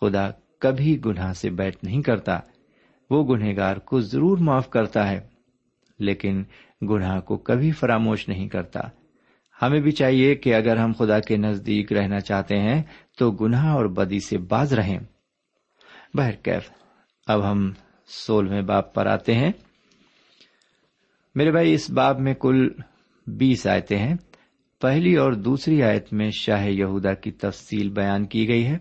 خدا 0.00 0.30
کبھی 0.58 1.00
گناہ 1.04 1.32
سے 1.32 1.50
بیٹھ 1.50 1.76
نہیں 1.82 2.02
کرتا۔ 2.02 2.38
وہ 3.10 3.24
گنہگار 3.24 3.76
کو 3.76 4.00
ضرور 4.00 4.38
معاف 4.38 4.70
کرتا 4.70 5.08
ہے، 5.08 5.20
لیکن 5.98 6.44
گناہ 6.82 7.20
کو 7.20 7.36
کبھی 7.36 7.70
فراموش 7.70 8.28
نہیں 8.28 8.48
کرتا۔ 8.48 8.80
ہمیں 9.62 9.80
بھی 9.80 9.90
چاہیے 9.90 10.34
کہ 10.34 10.54
اگر 10.54 10.76
ہم 10.76 10.92
خدا 10.98 11.20
کے 11.20 11.36
نزدیک 11.36 11.92
رہنا 11.92 12.20
چاہتے 12.20 12.58
ہیں 12.58 12.82
تو 13.18 13.30
گناہ 13.30 13.66
اور 13.66 13.84
بدی 13.84 14.20
سے 14.20 14.38
باز 14.38 14.72
رہیں۔ 14.74 14.98
بہرکیف 16.14 16.70
اب 17.26 17.50
ہم 17.50 17.72
سولہویں 18.06 18.62
باب 18.62 18.94
پر 18.94 19.06
آتے 19.06 19.34
ہیں۔ 19.34 19.52
میرے 21.34 21.50
بھائی، 21.50 21.74
اس 21.74 21.90
باب 21.90 22.20
میں 22.20 22.34
کل 22.34 22.68
بیس 23.26 23.66
آیتیں 23.66 23.98
ہیں۔ 23.98 24.14
پہلی 24.80 25.14
اور 25.16 25.32
دوسری 25.32 25.82
آیت 25.82 26.12
میں 26.12 26.30
شاہ 26.34 26.66
یہودا 26.66 27.12
کی 27.14 27.30
تفصیل 27.32 27.88
بیان 27.90 28.26
کی 28.26 28.46
گئی 28.48 28.64
ہے، 28.66 28.76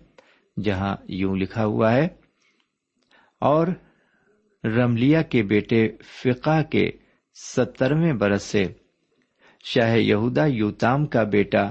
جہاں 0.57 0.95
یوں 1.11 1.35
لکھا 1.35 1.65
ہوا 1.65 1.91
ہے، 1.93 2.07
اور 3.41 3.67
رملیا 4.63 5.21
کے 5.23 5.41
بیٹے 5.43 5.87
فقہ 6.23 6.61
کے 6.71 6.89
سترویں 7.35 8.13
برس 8.13 8.43
سے 8.43 8.63
شاہ 9.65 9.95
یہودا 9.97 10.45
یوتام 10.45 11.05
کا 11.05 11.23
بیٹا 11.31 11.63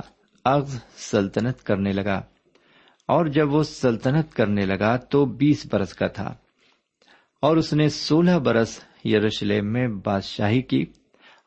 اغز 0.44 0.78
سلطنت 1.00 1.62
کرنے 1.62 1.92
لگا، 1.92 2.20
اور 3.08 3.26
جب 3.34 3.54
وہ 3.54 3.62
سلطنت 3.62 4.34
کرنے 4.34 4.66
لگا 4.66 4.96
تو 5.10 5.24
بیس 5.38 5.66
برس 5.72 5.94
کا 5.94 6.06
تھا، 6.10 6.34
اور 7.42 7.56
اس 7.56 7.72
نے 7.72 7.88
سولہ 7.88 8.38
برس 8.44 8.78
یروشلم 9.04 9.72
میں 9.72 9.86
بادشاہی 10.04 10.62
کی۔ 10.62 10.84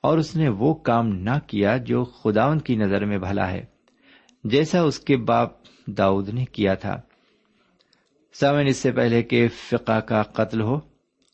اور 0.03 0.17
اس 0.17 0.35
نے 0.35 0.47
وہ 0.49 0.73
کام 0.73 1.07
نہ 1.07 1.37
کیا 1.47 1.75
جو 1.77 2.03
خداون 2.03 2.59
کی 2.59 2.75
نظر 2.75 3.05
میں 3.05 3.17
بھلا 3.17 3.51
ہے، 3.51 3.65
جیسا 4.43 4.81
اس 4.81 4.99
کے 4.99 5.17
باپ 5.17 5.49
داؤد 5.87 6.29
نے 6.29 6.45
کیا 6.45 6.73
تھا۔ 6.73 6.99
سامن 8.35 8.67
اس 8.67 8.77
سے 8.77 8.91
پہلے 8.91 9.21
کہ 9.23 9.47
فقہ 9.47 9.99
کا 9.99 10.21
قتل 10.23 10.61
ہو، 10.61 10.79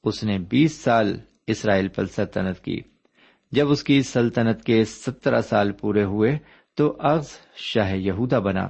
اس 0.04 0.24
نے 0.24 0.38
بیس 0.40 0.76
سال 0.76 1.18
اسرائیل 1.48 1.88
پر 1.88 2.06
سلطنت 2.06 2.64
کی۔ 2.66 2.80
جب 3.52 3.70
اس 3.70 3.84
کی 3.84 4.02
سلطنت 4.02 4.64
کے 4.64 4.84
سترہ 4.84 5.42
سال 5.42 5.72
پورے 5.72 6.04
ہوئے 6.04 6.38
تو 6.78 6.96
اغز 7.00 7.30
شاہ 7.56 7.96
یہودا 7.96 8.40
بنا، 8.40 8.68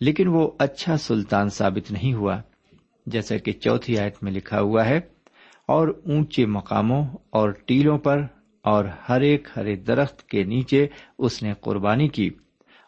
لیکن 0.00 0.28
وہ 0.28 0.50
اچھا 0.58 0.96
سلطان 0.96 1.48
ثابت 1.48 1.90
نہیں 1.92 2.14
ہوا، 2.14 2.36
جیسا 3.06 3.36
کہ 3.36 3.52
چوتھی 3.52 3.98
آیت 3.98 4.22
میں 4.22 4.32
لکھا 4.32 4.60
ہوا 4.60 4.84
ہے، 4.86 5.00
اور 5.68 5.88
اونچے 5.88 6.46
مقاموں 6.46 7.04
اور 7.30 7.50
ٹیلوں 7.50 7.98
پر 7.98 8.22
اور 8.62 8.84
ہر 9.08 9.20
ایک 9.20 9.48
ہرے 9.56 9.76
درخت 9.76 10.28
کے 10.28 10.44
نیچے 10.44 10.86
اس 11.18 11.42
نے 11.42 11.52
قربانی 11.60 12.08
کی 12.08 12.30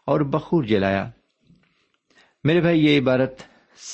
اور 0.05 0.21
بخور 0.21 0.63
جلایا۔ 0.63 1.09
میرے 2.43 2.61
بھائی، 2.61 2.85
یہ 2.85 2.99
عبارت 2.99 3.41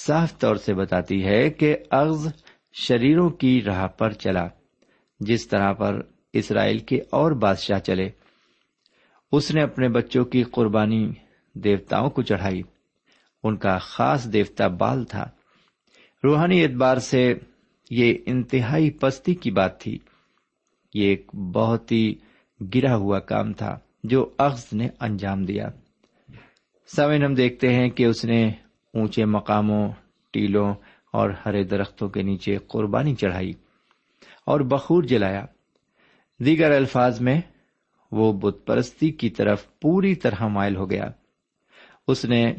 صاف 0.05 0.39
طور 0.39 0.55
سے 0.55 0.73
بتاتی 0.73 1.25
ہے 1.25 1.49
کہ 1.49 1.77
اغز 1.91 2.27
شریروں 2.73 3.29
کی 3.29 3.61
راہ 3.61 3.87
پر 3.87 4.11
چلا، 4.11 4.47
جس 5.19 5.47
طرح 5.47 5.73
پر 5.73 6.01
اسرائیل 6.33 6.79
کے 6.79 7.01
اور 7.09 7.31
بادشاہ 7.31 7.79
چلے۔ 7.79 8.09
اس 9.31 9.51
نے 9.51 9.61
اپنے 9.61 9.89
بچوں 9.89 10.25
کی 10.25 10.43
قربانی 10.43 11.11
دیوتاؤں 11.53 12.09
کو 12.09 12.21
چڑھائی۔ 12.21 12.61
ان 13.43 13.57
کا 13.57 13.77
خاص 13.77 14.33
دیوتا 14.33 14.67
بال 14.67 15.03
تھا۔ 15.03 15.29
روحانی 16.23 16.63
اعتبار 16.63 16.97
سے 16.97 17.33
یہ 17.89 18.13
انتہائی 18.25 18.89
پستی 18.89 19.35
کی 19.35 19.51
بات 19.51 19.81
تھی۔ 19.81 19.99
یہ 20.93 21.03
ایک 21.03 21.35
بہت 21.35 21.91
ہی 21.91 22.15
گرا 22.75 22.95
ہوا 22.95 23.19
کام 23.19 23.53
تھا 23.53 23.79
جو 24.03 24.29
اخذ 24.37 24.65
نے 24.73 24.87
انجام 24.99 25.45
دیا۔ 25.45 25.69
سوین 26.95 27.23
ہم 27.23 27.33
دیکھتے 27.33 27.73
ہیں 27.73 27.89
کہ 27.89 28.05
اس 28.05 28.25
نے 28.25 28.51
اونچے 28.93 29.25
مقاموں، 29.25 29.91
ٹیلوں 30.33 30.73
اور 31.13 31.29
ہرے 31.45 31.63
درختوں 31.63 32.09
کے 32.09 32.21
نیچے 32.21 32.57
قربانی 32.67 33.15
چڑھائی 33.15 33.53
اور 34.45 34.59
بخور 34.59 35.03
جلایا۔ 35.03 35.45
دیگر 36.39 36.71
الفاظ 36.71 37.21
میں 37.21 37.41
وہ 38.11 38.33
بت 38.33 38.57
پرستی 38.65 39.11
کی 39.11 39.29
طرف 39.29 39.79
پوری 39.79 40.15
طرح 40.15 40.47
مائل 40.47 40.75
ہو 40.75 40.89
گیا۔ 40.89 41.05
اس 42.07 42.25
نے 42.25 42.53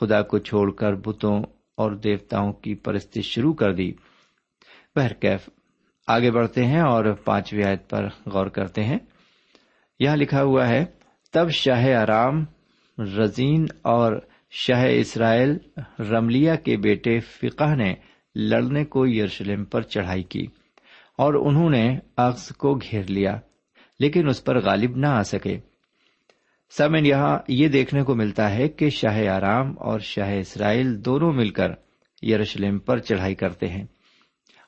خدا 0.00 0.22
کو 0.22 0.38
چھوڑ 0.38 0.72
کر 0.72 0.94
بتوں 0.94 1.42
اور 1.74 1.92
دیوتاؤں 1.92 2.52
کی 2.52 2.74
پرستی 2.74 3.22
شروع 3.22 3.54
کر 3.54 3.72
دی۔ 3.72 3.92
بہرکیف 4.96 5.50
آگے 6.06 6.30
بڑھتے 6.30 6.64
ہیں 6.64 6.80
اور 6.80 7.04
پانچویں 7.04 7.64
آیت 7.64 7.90
پر 7.90 8.08
غور 8.26 8.46
کرتے 8.46 8.84
ہیں۔ 8.84 8.98
یہاں 10.00 10.16
لکھا 10.16 10.42
ہوا 10.42 10.68
ہے، 10.68 10.84
تب 11.32 11.50
شاہ 11.50 11.94
آرام، 11.94 12.44
رزین 12.98 13.66
اور 13.82 14.12
شاہ 14.50 14.84
اسرائیل 14.90 15.58
رملیا 15.98 16.54
کے 16.54 16.76
بیٹے 16.76 17.18
فقہ 17.18 17.74
نے 17.74 17.94
لڑنے 18.34 18.84
کو 18.84 19.06
یروشلم 19.06 19.64
پر 19.64 19.82
چڑھائی 19.82 20.22
کی 20.22 20.46
اور 21.18 21.34
انہوں 21.34 21.70
نے 21.70 21.98
عکس 22.16 22.48
کو 22.48 22.74
گھیر 22.74 23.02
لیا، 23.08 23.36
لیکن 24.00 24.28
اس 24.28 24.44
پر 24.44 24.58
غالب 24.60 24.96
نہ 24.96 25.06
آ 25.06 25.22
سکے۔ 25.22 25.58
سمن 26.78 27.06
یہاں 27.06 27.38
یہ 27.48 27.68
دیکھنے 27.68 28.02
کو 28.02 28.14
ملتا 28.14 28.54
ہے 28.54 28.68
کہ 28.68 28.90
شاہ 28.90 29.28
آرام 29.28 29.74
اور 29.78 30.00
شاہ 30.00 30.38
اسرائیل 30.38 31.04
دونوں 31.04 31.32
مل 31.32 31.50
کر 31.50 31.68
یروشلم 32.22 32.78
پر 32.78 32.98
چڑھائی 32.98 33.34
کرتے 33.34 33.68
ہیں۔ 33.68 33.84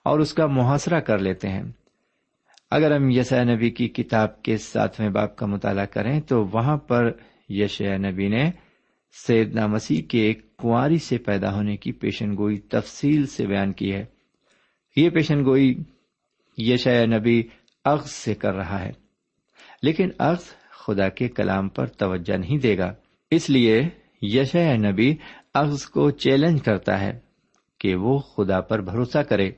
اور 0.08 0.18
اس 0.18 0.34
کا 0.34 0.46
محاصرہ 0.46 1.00
کر 1.00 1.18
لیتے 1.18 1.48
ہیں۔ 1.48 1.62
اگر 2.70 2.96
ہم 2.96 3.10
یس 3.10 3.32
نبی 3.32 3.70
کی 3.70 3.88
کتاب 3.88 4.42
کے 4.42 4.56
ساتویں 4.56 5.08
باپ 5.08 5.36
کا 5.36 5.46
مطالعہ 5.46 5.86
کریں 5.86 6.20
تو 6.20 6.44
وہاں 6.52 6.76
پر 6.76 7.10
یش 7.48 7.80
نبی 7.80 8.28
نے 8.28 8.50
سیدنا 9.26 9.66
مسیح 9.66 10.02
کے 10.02 10.20
ایک 10.20 10.56
کنواری 10.56 10.98
سے 10.98 11.18
پیدا 11.18 11.54
ہونے 11.54 11.76
کی 11.76 11.92
پیشن 11.92 12.36
گوئی 12.36 12.58
تفصیل 12.58 13.26
سے 13.26 13.46
بیان 13.46 13.72
کی 13.72 13.94
ہے۔ 13.94 14.04
یہ 14.96 15.10
پیشن 15.10 15.44
گوئی 15.44 15.74
یش 16.58 16.86
نبی 16.86 17.42
اغز 17.84 18.10
سے 18.10 18.34
کر 18.34 18.54
رہا 18.54 18.80
ہے۔ 18.80 18.90
لیکن 19.82 20.08
اغز 20.18 20.44
خدا 20.70 21.08
کے 21.08 21.28
کلام 21.28 21.68
پر 21.68 21.86
توجہ 21.86 22.36
نہیں 22.36 22.58
دے 22.58 22.78
گا۔ 22.78 22.94
اس 23.30 23.50
لیے 23.50 23.82
یش 24.22 24.54
نبی 24.54 25.14
اغز 25.54 25.86
کو 25.86 26.10
چیلنج 26.10 26.62
کرتا 26.62 27.00
ہے 27.00 27.18
کہ 27.80 27.94
وہ 27.94 28.18
خدا 28.18 28.60
پر 28.60 28.80
بھروسہ 28.80 29.18
کرے۔ 29.18 29.50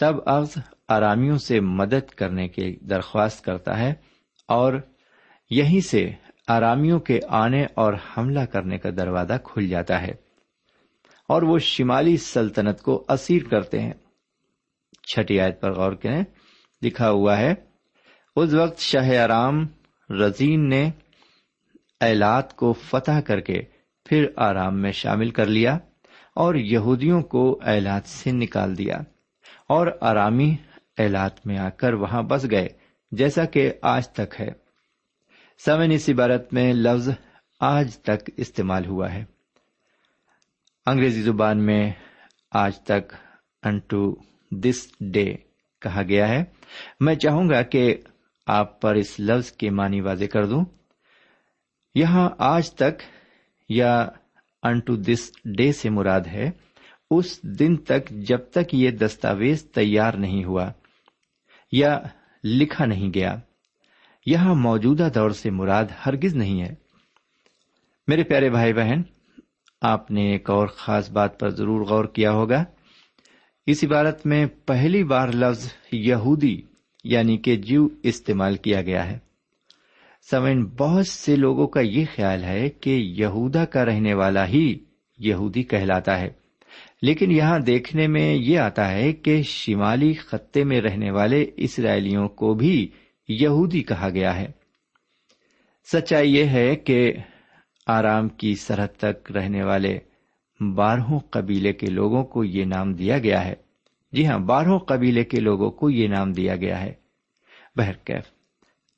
تب 0.00 0.16
اغز 0.26 0.54
آرامیوں 0.88 1.38
سے 1.38 1.60
مدد 1.60 2.10
کرنے 2.10 2.48
کی 2.48 2.76
درخواست 2.76 3.44
کرتا 3.44 3.78
ہے 3.78 3.94
اور 4.48 4.74
یہیں 5.50 5.80
سے 5.80 6.10
آرامیوں 6.48 7.00
کے 7.00 7.20
آنے 7.28 7.66
اور 7.74 7.94
حملہ 8.16 8.40
کرنے 8.40 8.78
کا 8.78 8.90
دروازہ 8.96 9.32
کھل 9.44 9.68
جاتا 9.68 10.02
ہے 10.02 10.10
اور 11.28 11.42
وہ 11.42 11.58
شمالی 11.58 12.16
سلطنت 12.16 12.82
کو 12.82 13.04
اسیر 13.08 13.42
کرتے 13.50 13.80
ہیں۔ 13.80 13.92
چھٹی 15.14 15.40
آیت 15.40 15.60
پر 15.60 15.72
غور 15.72 15.92
کریں۔ 15.92 16.24
لکھا 16.82 17.10
ہوا 17.10 17.38
ہے، 17.38 17.54
اس 18.36 18.54
وقت 18.54 18.78
شاہ 18.78 19.18
آرام 19.18 19.66
رزین 20.10 20.68
نے 20.68 20.90
اعلات 22.00 22.56
کو 22.56 22.72
فتح 22.72 23.20
کر 23.20 23.40
کے 23.40 23.62
پھر 24.04 24.26
آرام 24.36 24.82
میں 24.82 24.92
شامل 24.92 25.30
کر 25.30 25.46
لیا 25.46 25.78
اور 26.34 26.54
یہودیوں 26.54 27.22
کو 27.22 27.60
اعلات 27.62 28.06
سے 28.06 28.32
نکال 28.32 28.78
دیا۔ 28.78 28.98
اور 29.70 29.86
آرامی 30.00 30.56
اعلات 30.98 31.46
میں 31.46 31.58
آ 31.58 31.68
کر 31.68 31.92
وہاں 31.92 32.22
بس 32.22 32.46
گئے، 32.50 32.68
جیسا 33.12 33.44
کہ 33.44 33.72
آج 33.82 34.08
تک 34.08 34.40
ہے۔ 34.40 34.48
سمن 35.64 35.90
اس 35.90 36.08
عبارت 36.08 36.52
میں 36.52 36.72
لفظ 36.72 37.08
آج 37.60 37.98
تک 37.98 38.30
استعمال 38.36 38.86
ہوا 38.86 39.12
ہے۔ 39.12 39.24
انگریزی 40.86 41.22
زبان 41.22 41.66
میں 41.66 41.92
آج 42.50 42.80
تک 42.80 43.14
انٹو 43.62 44.16
دس 44.50 44.92
ڈے 45.00 45.36
کہا 45.80 46.02
گیا 46.02 46.28
ہے۔ 46.28 46.44
میں 47.00 47.14
چاہوں 47.14 47.48
گا 47.48 47.62
کہ 47.62 47.96
آپ 48.46 48.80
پر 48.80 48.94
اس 48.94 49.20
لفظ 49.20 49.52
کے 49.52 49.70
معنی 49.70 50.00
واضح 50.00 50.24
کر 50.24 50.46
دوں۔ 50.46 50.64
یہاں 51.94 52.30
آج 52.38 52.72
تک 52.72 53.02
یا 53.68 54.08
انٹو 54.62 54.96
دس 54.96 55.32
ڈے 55.44 55.72
سے 55.72 55.90
مراد 55.90 56.20
ہے۔ 56.20 56.50
اس 57.10 57.42
دن 57.42 57.76
تک 57.76 58.08
جب 58.08 58.38
تک 58.38 58.74
یہ 58.74 58.90
دستاویز 58.90 59.64
تیار 59.64 60.14
نہیں 60.14 60.44
ہوا 60.44 60.70
یا 61.72 61.98
لکھا 62.44 62.84
نہیں 62.84 63.10
گیا۔ 63.14 63.36
یہاں 64.26 64.54
موجودہ 64.54 65.08
دور 65.14 65.30
سے 65.30 65.50
مراد 65.50 65.84
ہرگز 66.06 66.34
نہیں 66.34 66.62
ہے۔ 66.62 66.74
میرے 68.06 68.22
پیارے 68.22 68.50
بھائی 68.50 68.72
بہن، 68.72 69.02
آپ 69.82 70.10
نے 70.10 70.32
ایک 70.32 70.50
اور 70.50 70.66
خاص 70.66 71.10
بات 71.10 71.40
پر 71.40 71.50
ضرور 71.50 71.80
غور 71.80 72.04
کیا 72.04 72.32
ہوگا۔ 72.32 72.64
اس 73.66 73.84
عبارت 73.84 74.26
میں 74.26 74.46
پہلی 74.46 75.04
بار 75.04 75.28
لفظ 75.28 75.72
یہودی 75.92 76.62
یعنی 77.04 77.38
کہ 77.38 77.56
جیو 77.56 77.88
استعمال 78.02 78.56
کیا 78.56 78.82
گیا 78.82 79.10
ہے۔ 79.10 79.18
سمن، 80.30 80.64
بہت 80.64 81.06
سے 81.06 81.36
لوگوں 81.36 81.66
کا 81.66 81.80
یہ 81.80 82.04
خیال 82.14 82.44
ہے 82.44 82.70
کہ 82.70 82.90
یہودا 82.90 83.64
کا 83.64 83.84
رہنے 83.84 84.14
والا 84.14 84.46
ہی 84.46 84.78
یہودی 85.18 85.62
کہلاتا 85.62 86.20
ہے۔ 86.20 86.39
لیکن 87.02 87.30
یہاں 87.30 87.58
دیکھنے 87.58 88.06
میں 88.06 88.34
یہ 88.34 88.58
آتا 88.58 88.90
ہے 88.90 89.12
کہ 89.12 89.42
شمالی 89.42 90.14
خطے 90.14 90.64
میں 90.64 90.80
رہنے 90.80 91.10
والے 91.10 91.50
اسرائیلیوں 91.56 92.28
کو 92.28 92.54
بھی 92.54 92.90
یہودی 93.28 93.82
کہا 93.82 94.08
گیا 94.08 94.36
ہے۔ 94.36 94.46
سچائی 95.92 96.34
یہ 96.34 96.44
ہے 96.44 96.76
کہ 96.76 97.12
آرام 97.86 98.28
کی 98.28 98.54
سرحد 98.54 98.96
تک 98.96 99.32
رہنے 99.32 99.62
والے 99.62 99.98
بارہوں 100.74 101.18
قبیلے 101.18 101.72
کے 101.72 101.86
لوگوں 101.86 102.24
کو 102.24 102.44
یہ 102.44 102.64
نام 102.64 102.92
دیا 102.92 103.18
گیا 103.18 103.44
ہے۔ 103.44 103.54
جی 104.12 104.26
ہاں 104.26 104.38
بارہوں 104.38 104.78
قبیلے 104.78 105.24
کے 105.24 105.40
لوگوں 105.40 105.70
کو 105.70 105.90
یہ 105.90 106.08
نام 106.08 106.32
دیا 106.32 106.56
گیا 106.56 106.80
ہے۔ 106.80 106.92
بہرکیف 107.76 108.24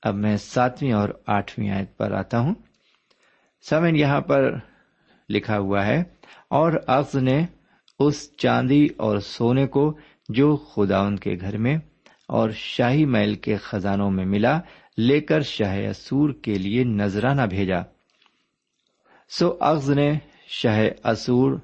اب 0.02 0.14
میں 0.14 0.36
ساتویں 0.36 0.92
اور 0.92 1.08
آٹھویں 1.26 1.70
آیت 1.70 1.96
پر 1.96 2.12
آتا 2.12 2.38
ہوں۔ 2.38 2.54
سمن 3.68 3.96
یہاں 3.96 4.20
پر 4.20 4.54
لکھا 5.28 5.58
ہوا 5.58 5.86
ہے، 5.86 6.02
اور 6.50 6.72
افز 6.86 7.16
نے 7.16 7.46
اس 8.06 8.36
چاندی 8.36 8.88
اور 8.96 9.18
سونے 9.18 9.66
کو 9.66 9.98
جو 10.28 10.56
خدا 10.56 10.98
ان 10.98 11.16
کے 11.16 11.36
گھر 11.40 11.58
میں 11.58 11.76
اور 12.28 12.50
شاہی 12.50 13.04
محل 13.04 13.34
کے 13.34 13.56
خزانوں 13.56 14.10
میں 14.10 14.24
ملا، 14.24 14.60
لے 14.98 15.20
کر 15.20 15.40
شاہ 15.40 15.88
اسور 15.90 16.30
کے 16.32 16.54
لیے 16.54 16.84
نذرانہ 16.84 17.42
بھیجا۔ 17.42 17.82
سو 19.38 19.56
اغز 19.60 19.90
نے 19.90 20.18
شاہ 20.48 20.84
اسور 21.04 21.58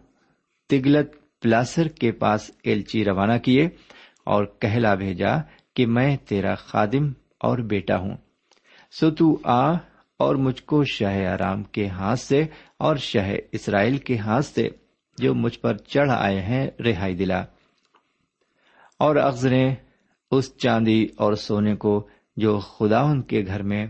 تگلت 0.69 1.41
پلاسر 1.43 1.89
کے 1.89 2.13
پاس 2.13 2.51
ایلچی 2.65 3.05
روانہ 3.05 3.39
کیے 3.39 3.69
اور 4.25 4.45
کہلا 4.45 4.95
بھیجا 4.95 5.37
کہ 5.75 5.87
میں 5.87 6.17
تیرا 6.17 6.55
خادم 6.55 7.09
اور 7.41 7.59
بیٹا 7.59 7.97
ہوں۔ 7.97 8.17
سو 9.01 9.11
تو 9.11 9.39
آ 9.45 9.73
اور 10.17 10.35
مجھ 10.35 10.63
کو 10.63 10.85
شہ 10.85 11.27
آرام 11.27 11.63
کے 11.63 11.87
ہاتھ 11.87 12.21
سے 12.21 12.45
اور 12.79 12.97
شہ 12.97 13.35
اسرائیل 13.53 13.97
کے 13.97 14.17
ہاتھ 14.17 14.45
سے۔ 14.45 14.69
جو 15.19 15.35
مجھ 15.35 15.59
پر 15.59 15.77
چڑھ 15.77 16.11
آئے 16.11 16.41
ہیں، 16.41 16.71
رہائی 16.85 17.15
دلا۔ 17.15 17.45
اور 18.99 19.17
اغز 19.17 19.47
نے 19.47 19.75
اس 20.31 20.57
چاندی 20.57 21.07
اور 21.17 21.33
سونے 21.33 21.75
کو 21.75 22.09
جو 22.37 22.59
خدا 22.59 23.01
ان 23.01 23.23
کے 23.23 23.45
گھر 23.47 23.63
میں 23.63 23.87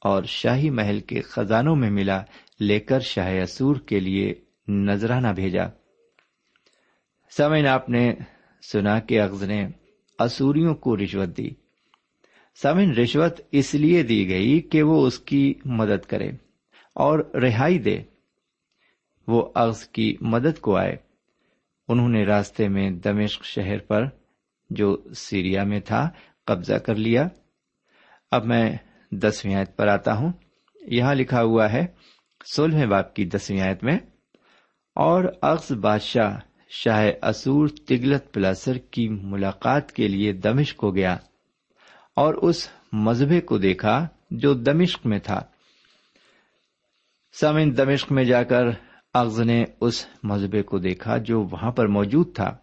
اور 0.00 0.22
شاہی 0.22 0.70
محل 0.70 1.00
کے 1.00 1.20
خزانوں 1.20 1.76
میں 1.76 1.90
ملا، 1.90 2.22
لے 2.60 2.80
کر 2.80 3.00
شاہ 3.00 3.42
اسور 3.42 3.76
کے 3.76 4.00
لیے 4.00 4.34
نذرانہ 4.68 5.28
بھیجا۔ 5.28 5.64
سمین 7.36 7.66
آپ 7.66 7.90
نے 7.90 8.14
سنا 8.72 8.98
کہ 8.98 9.20
اغز 9.20 9.42
نے 9.42 9.68
اسوریوں 10.18 10.74
کو 10.74 10.96
رشوت 10.96 11.36
دی۔ 11.36 11.50
سمن 12.62 12.90
رشوت 12.90 13.40
اس 13.52 13.74
لیے 13.74 14.02
دی 14.02 14.28
گئی 14.28 14.60
کہ 14.60 14.82
وہ 14.82 15.06
اس 15.06 15.18
کی 15.18 15.54
مدد 15.64 16.06
کرے 16.06 16.30
اور 16.94 17.18
رہائی 17.18 17.78
دے۔ 17.78 18.02
وہ 19.32 19.52
اغز 19.54 19.88
کی 19.88 20.16
مدد 20.20 20.60
کو 20.60 20.76
آئے۔ 20.76 20.96
انہوں 21.88 22.08
نے 22.08 22.24
راستے 22.24 22.68
میں 22.68 22.90
دمشق 22.90 23.44
شہر 23.44 23.78
پر، 23.78 24.04
جو 24.70 24.96
سیریا 25.16 25.64
میں 25.64 25.80
تھا، 25.80 26.10
قبضہ 26.46 26.74
کر 26.74 26.94
لیا۔ 26.94 27.28
اب 28.30 28.44
میں 28.44 28.76
دسویں 29.10 29.54
آیت 29.54 29.76
پر 29.76 29.88
آتا 29.88 30.14
ہوں۔ 30.14 30.32
یہاں 30.80 31.14
لکھا 31.14 31.42
ہوا 31.42 31.72
ہے، 31.72 31.86
سولہویں 32.54 32.86
باپ 32.86 33.14
کی 33.14 33.24
دسویں 33.24 33.60
آیت 33.60 33.84
میں، 33.84 33.98
اور 34.94 35.24
اغز 35.42 35.72
بادشاہ 35.72 36.38
شاہ 36.68 37.10
اسور 37.22 37.68
تگلت 37.68 38.34
پلاسر 38.34 38.78
کی 38.78 39.08
ملاقات 39.08 39.92
کے 39.92 40.08
لیے 40.08 40.32
دمشق 40.32 40.76
کو 40.76 40.90
گیا 40.90 41.16
اور 42.16 42.34
اس 42.34 42.68
مذہبے 42.92 43.40
کو 43.40 43.58
دیکھا 43.58 44.08
جو 44.30 44.54
دمشق 44.54 45.06
میں 45.06 45.18
تھا۔ 45.18 45.40
سامن 47.40 47.76
دمشق 47.76 48.12
میں 48.12 48.24
جا 48.24 48.42
کر 48.42 48.64
اغز 49.14 49.40
نے 49.40 49.64
اس 49.80 50.06
مذہبے 50.22 50.62
کو 50.62 50.78
دیکھا 50.78 51.16
جو 51.16 51.42
وہاں 51.42 51.70
پر 51.70 51.86
موجود 51.86 52.34
تھا۔ 52.34 52.56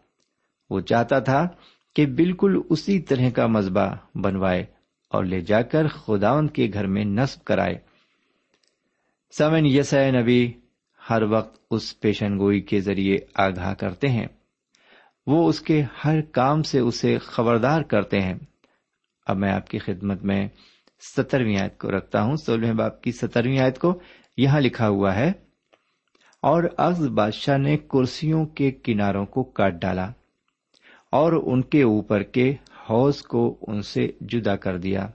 وہ 0.69 0.79
چاہتا 0.79 1.19
تھا 1.19 1.47
کہ 1.95 2.05
بالکل 2.05 2.62
اسی 2.69 2.99
طرح 2.99 3.29
کا 3.29 3.47
مذبح 3.47 3.95
بنوائے 4.15 4.65
اور 5.09 5.23
لے 5.23 5.41
جا 5.41 5.62
کر 5.62 5.88
خداون 5.88 6.47
کے 6.47 6.69
گھر 6.73 6.88
میں 6.88 7.05
نصب 7.05 7.43
کرائے۔ 7.43 7.75
سمن 9.38 9.65
یس 9.65 9.93
نبی 9.93 10.53
ہر 11.09 11.23
وقت 11.23 11.59
اس 11.71 11.99
پیشن 11.99 12.38
گوئی 12.38 12.62
کے 12.62 12.81
ذریعے 12.81 13.17
آگاہ 13.35 13.73
کرتے 13.73 14.07
ہیں۔ 14.07 14.27
وہ 15.27 15.49
اس 15.49 15.62
کے 15.62 15.83
ہر 16.05 16.21
کام 16.21 16.63
سے 16.63 16.79
اسے 16.79 17.17
خبردار 17.17 17.81
کرتے 17.81 18.19
ہیں۔ 18.19 18.35
اب 19.27 19.38
میں 19.38 19.51
آپ 19.51 19.67
کی 19.67 19.79
خدمت 19.79 20.23
میں 20.23 20.47
سترویں 21.17 21.57
آیت 21.57 21.77
کو 21.77 21.91
رکھتا 21.91 22.23
ہوں۔ 22.23 22.35
سولہویں 22.35 22.73
باپ 22.73 23.01
کی 23.01 23.12
سترویں 23.12 23.59
آیت 23.59 23.79
کو 23.79 23.99
یہاں 24.38 24.59
لکھا 24.59 24.88
ہوا 24.88 25.15
ہے۔ 25.15 25.31
اور 26.41 26.63
اغز 26.78 27.08
بادشاہ 27.08 27.58
نے 27.58 27.78
کرسیوں 27.78 28.45
کے 28.45 28.71
کناروں 28.71 29.25
کو 29.25 29.43
کاٹ 29.43 29.73
ڈالا 29.73 30.12
اور 31.12 31.34
ان 31.45 31.62
کے 31.62 31.84
اوپر 31.84 32.23
کے 32.23 32.56
حوض 32.89 33.21
کو 33.21 33.58
ان 33.67 33.82
سے 33.82 34.08
جدا 34.21 34.56
کر 34.56 34.78
دیا 34.78 35.08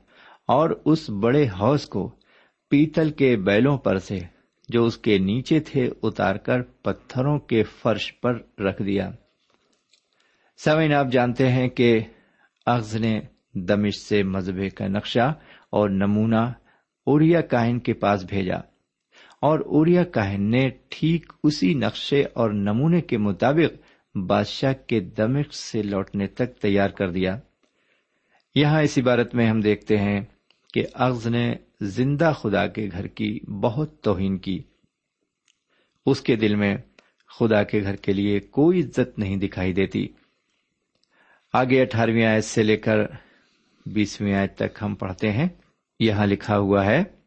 اور 0.48 0.70
اس 0.84 1.10
بڑے 1.10 1.48
حوض 1.60 1.86
کو 1.86 2.10
پیتل 2.70 3.10
کے 3.10 3.36
بیلوں 3.36 3.78
پر 3.78 3.98
سے 3.98 4.18
جو 4.68 4.84
اس 4.84 4.96
کے 4.98 5.18
نیچے 5.18 5.60
تھے 5.60 5.90
اتار 6.02 6.36
کر 6.36 6.62
پتھروں 6.62 7.38
کے 7.38 7.62
فرش 7.62 8.20
پر 8.20 8.60
رکھ 8.60 8.82
دیا۔ 8.82 9.10
سمین 10.64 10.94
آپ 10.94 11.06
جانتے 11.12 11.48
ہیں 11.48 11.68
کہ 11.68 12.00
اغز 12.66 12.96
نے 12.96 13.20
دمش 13.54 13.98
سے 14.08 14.22
مذہبے 14.22 14.68
کا 14.68 14.88
نقشہ 14.88 15.34
اور 15.70 15.90
نمونہ 15.90 16.52
اوریا 17.06 17.40
کاہن 17.40 17.78
کے 17.78 17.92
پاس 17.92 18.24
بھیجا۔ 18.24 18.73
اور 19.44 19.58
اوریا 19.58 20.04
کاہن 20.04 20.50
نے 20.50 20.70
ٹھیک 20.88 21.32
اسی 21.42 21.74
نقشے 21.74 22.24
اور 22.34 22.50
نمونے 22.50 23.00
کے 23.00 23.18
مطابق 23.18 23.82
بادشاہ 24.16 24.72
کے 24.86 25.00
دمش 25.00 25.54
سے 25.54 25.82
لوٹنے 25.82 26.26
تک 26.26 26.56
تیار 26.56 26.88
کر 26.90 27.10
دیا۔ 27.10 27.40
یہاں 28.54 28.82
اس 28.82 28.98
عبارت 28.98 29.34
میں 29.34 29.46
ہم 29.46 29.60
دیکھتے 29.60 29.96
ہیں 29.96 30.20
کہ 30.74 30.84
اغز 30.94 31.26
نے 31.26 31.54
زندہ 31.80 32.32
خدا 32.36 32.66
کے 32.66 32.88
گھر 32.92 33.06
کی 33.06 33.40
بہت 33.60 34.02
توہین 34.02 34.38
کی۔ 34.38 34.62
اس 36.06 36.20
کے 36.20 36.36
دل 36.36 36.54
میں 36.54 36.76
خدا 37.38 37.62
کے 37.62 37.82
گھر 37.82 37.96
کے 37.96 38.12
لیے 38.12 38.40
کوئی 38.40 38.80
عزت 38.80 39.18
نہیں 39.18 39.36
دکھائی 39.36 39.72
دیتی۔ 39.72 40.08
آگے 41.52 41.82
اٹھارہویں 41.82 42.26
آیت 42.26 42.44
سے 42.44 42.62
لے 42.62 42.76
کر 42.76 42.98
بیسویں 43.86 44.34
آیت 44.34 44.56
تک 44.56 44.78
ہم 44.82 44.94
پڑھتے 44.94 45.32
ہیں۔ 45.32 45.48
یہاں 46.00 46.26
لکھا 46.26 46.58
ہوا 46.58 46.86
ہے 46.86 47.23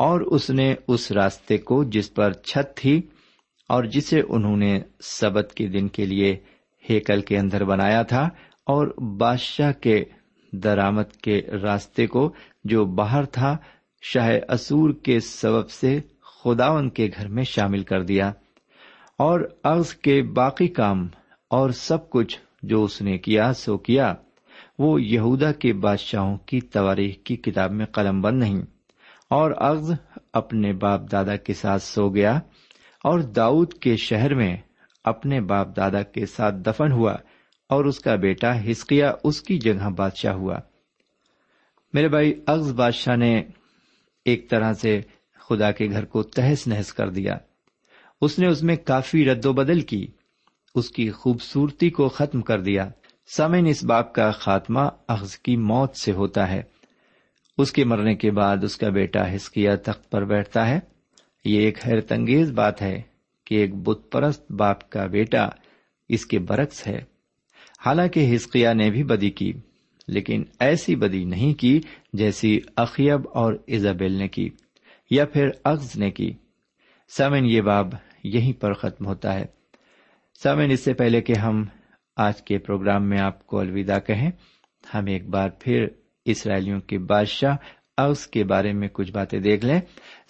اور 0.00 0.20
اس 0.20 0.50
نے 0.50 0.74
اس 0.88 1.12
راستے 1.12 1.58
کو 1.58 1.84
جس 1.84 2.14
پر 2.14 2.32
چھت 2.32 2.76
تھی 2.76 3.02
اور 3.68 3.84
جسے 3.84 4.20
انہوں 4.28 4.56
نے 4.56 4.80
سبت 5.00 5.54
کے 5.54 5.66
دن 5.66 5.88
کے 5.88 6.06
لیے 6.06 6.36
ہیکل 6.90 7.20
کے 7.20 7.38
اندر 7.38 7.64
بنایا 7.64 8.02
تھا 8.02 8.22
اور 8.66 8.86
بادشاہ 9.18 9.72
کے 9.72 10.04
درامت 10.52 11.16
کے 11.16 11.42
راستے 11.62 12.06
کو 12.06 12.32
جو 12.64 12.84
باہر 12.84 13.24
تھا، 13.24 13.56
شاہ 14.02 14.30
اسور 14.48 14.90
کے 14.92 15.20
سبب 15.20 15.70
سے 15.70 16.00
خداون 16.44 16.90
کے 16.90 17.10
گھر 17.16 17.28
میں 17.28 17.44
شامل 17.44 17.82
کر 17.82 18.02
دیا۔ 18.02 18.32
اور 19.18 19.40
عرض 19.64 19.94
کے 19.94 20.22
باقی 20.22 20.68
کام 20.68 21.08
اور 21.50 21.70
سب 21.70 22.10
کچھ 22.10 22.38
جو 22.62 22.84
اس 22.84 23.02
نے 23.02 23.18
کیا، 23.18 23.52
سو 23.52 23.78
کیا۔ 23.78 24.14
وہ 24.78 25.02
یہودا 25.02 25.52
کے 25.52 25.72
بادشاہوں 25.72 26.36
کی 26.36 26.60
تواریخ 26.60 27.14
کی 27.24 27.36
کتاب 27.36 27.72
میں 27.72 27.86
قلم 27.86 28.20
بند 28.20 28.38
نہیں۔ 28.38 28.79
اور 29.30 29.50
اغز 29.56 29.92
اپنے 30.32 30.72
باپ 30.72 31.00
دادا 31.12 31.36
کے 31.36 31.54
ساتھ 31.54 31.82
سو 31.82 32.08
گیا 32.08 32.36
اور 33.04 33.20
داؤد 33.20 33.72
کے 33.72 33.96
شہر 33.96 34.34
میں 34.34 34.56
اپنے 35.04 35.40
باپ 35.40 35.76
دادا 35.76 36.02
کے 36.02 36.26
ساتھ 36.26 36.54
دفن 36.54 36.92
ہوا 36.92 37.16
اور 37.68 37.84
اس 37.84 38.00
کا 38.00 38.14
بیٹا 38.14 38.70
ہسکیا 38.70 39.14
اس 39.24 39.42
کی 39.42 39.58
جگہ 39.58 39.90
بادشاہ 39.90 40.34
ہوا۔ 40.34 40.58
میرے 41.92 42.08
بھائی، 42.08 42.40
اغز 42.46 42.72
بادشاہ 42.72 43.16
نے 43.16 43.42
ایک 44.24 44.50
طرح 44.50 44.72
سے 44.72 45.00
خدا 45.48 45.72
کے 45.72 45.86
گھر 45.90 46.04
کو 46.04 46.22
تہس 46.22 46.66
نہس 46.66 46.92
کر 46.92 47.10
دیا۔ 47.10 47.36
اس 48.20 48.38
نے 48.38 48.46
اس 48.46 48.62
میں 48.62 48.76
کافی 48.76 49.24
رد 49.24 49.46
و 49.46 49.52
بدل 49.52 49.80
کی، 49.80 50.06
اس 50.74 50.90
کی 50.90 51.10
خوبصورتی 51.10 51.90
کو 51.90 52.08
ختم 52.08 52.40
کر 52.40 52.60
دیا۔ 52.60 52.90
سمن 53.36 53.66
اس 53.66 53.84
باپ 53.84 54.14
کا 54.14 54.30
خاتمہ 54.30 54.80
اخذ 55.08 55.36
کی 55.36 55.56
موت 55.56 55.96
سے 55.96 56.12
ہوتا 56.12 56.50
ہے۔ 56.50 56.62
اس 57.60 57.72
کے 57.72 57.84
مرنے 57.84 58.14
کے 58.14 58.30
بعد 58.30 58.56
اس 58.62 58.76
کا 58.76 58.88
بیٹا 58.88 59.34
ہسکیا 59.34 59.76
تخت 59.76 60.10
پر 60.10 60.24
بیٹھتا 60.24 60.68
ہے۔ 60.68 60.80
یہ 61.44 61.60
ایک 61.60 61.86
حیرت 61.86 62.12
انگیز 62.12 62.52
بات 62.52 62.82
ہے 62.82 63.02
کہ 63.46 63.54
ایک 63.54 63.74
بت 63.74 64.12
پرست 64.12 64.52
باپ 64.52 64.90
کا 64.90 65.06
بیٹا 65.06 65.48
اس 66.08 66.26
کے 66.26 66.38
برعکس 66.38 66.86
ہے۔ 66.86 67.04
حالانکہ 67.86 68.34
ہسکیا 68.34 68.72
نے 68.72 68.90
بھی 68.90 69.02
بدی 69.02 69.30
کی، 69.30 69.52
لیکن 70.08 70.44
ایسی 70.60 70.96
بدی 70.96 71.24
نہیں 71.24 71.54
کی 71.54 71.80
جیسی 72.12 72.60
اخیب 72.76 73.20
اور 73.34 73.54
ایزابیل 73.66 74.12
نے 74.12 74.28
کی، 74.28 74.48
یا 75.10 75.24
پھر 75.26 75.48
اغز 75.64 75.96
نے 75.96 76.10
کی۔ 76.10 76.32
سمن 77.16 77.44
یہ 77.44 77.60
باب 77.60 77.88
یہیں 78.24 78.52
پر 78.52 78.72
ختم 78.72 79.06
ہوتا 79.06 79.34
ہے۔ 79.34 79.46
سمن 80.42 80.70
اس 80.70 80.80
سے 80.80 80.94
پہلے 80.94 81.20
کہ 81.20 81.32
ہم 81.32 81.64
آج 82.16 82.42
کے 82.42 82.58
پروگرام 82.58 83.08
میں 83.08 83.20
آپ 83.20 83.46
کو 83.46 83.58
الوداع 83.58 83.98
کہیں، 83.98 84.30
ہم 84.94 85.06
ایک 85.06 85.28
بار 85.28 85.48
پھر 85.60 85.86
اسرائیلیوں 86.24 86.80
کے 86.80 86.98
بادشاہ 86.98 87.56
اغز 87.96 88.26
کے 88.26 88.44
بارے 88.44 88.72
میں 88.72 88.88
کچھ 88.88 89.12
باتیں 89.12 89.40
دیکھ 89.40 89.64
لیں۔ 89.64 89.80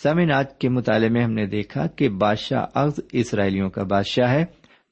سمین 0.02 0.32
آج 0.32 0.46
کے 0.58 0.68
مطالعے 0.68 1.08
میں 1.08 1.24
ہم 1.24 1.32
نے 1.32 1.46
دیکھا 1.46 1.86
کہ 1.86 2.08
بادشاہ 2.08 2.66
اغز 2.74 3.00
اسرائیلیوں 3.12 3.70
کا 3.70 3.82
بادشاہ 3.82 4.32
ہے، 4.32 4.44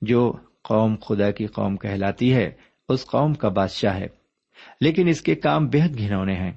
جو 0.02 0.32
قوم 0.64 0.96
خدا 1.08 1.30
کی 1.30 1.46
قوم 1.46 1.76
کہلاتی 1.76 2.34
ہے، 2.34 2.50
اس 2.88 3.06
قوم 3.06 3.34
کا 3.34 3.48
بادشاہ 3.48 3.98
ہے۔ 3.98 4.06
لیکن 4.80 5.08
اس 5.08 5.20
کے 5.20 5.34
کام 5.34 5.66
بےحد 5.66 5.98
گھنونے 5.98 6.34
ہیں۔ 6.34 6.52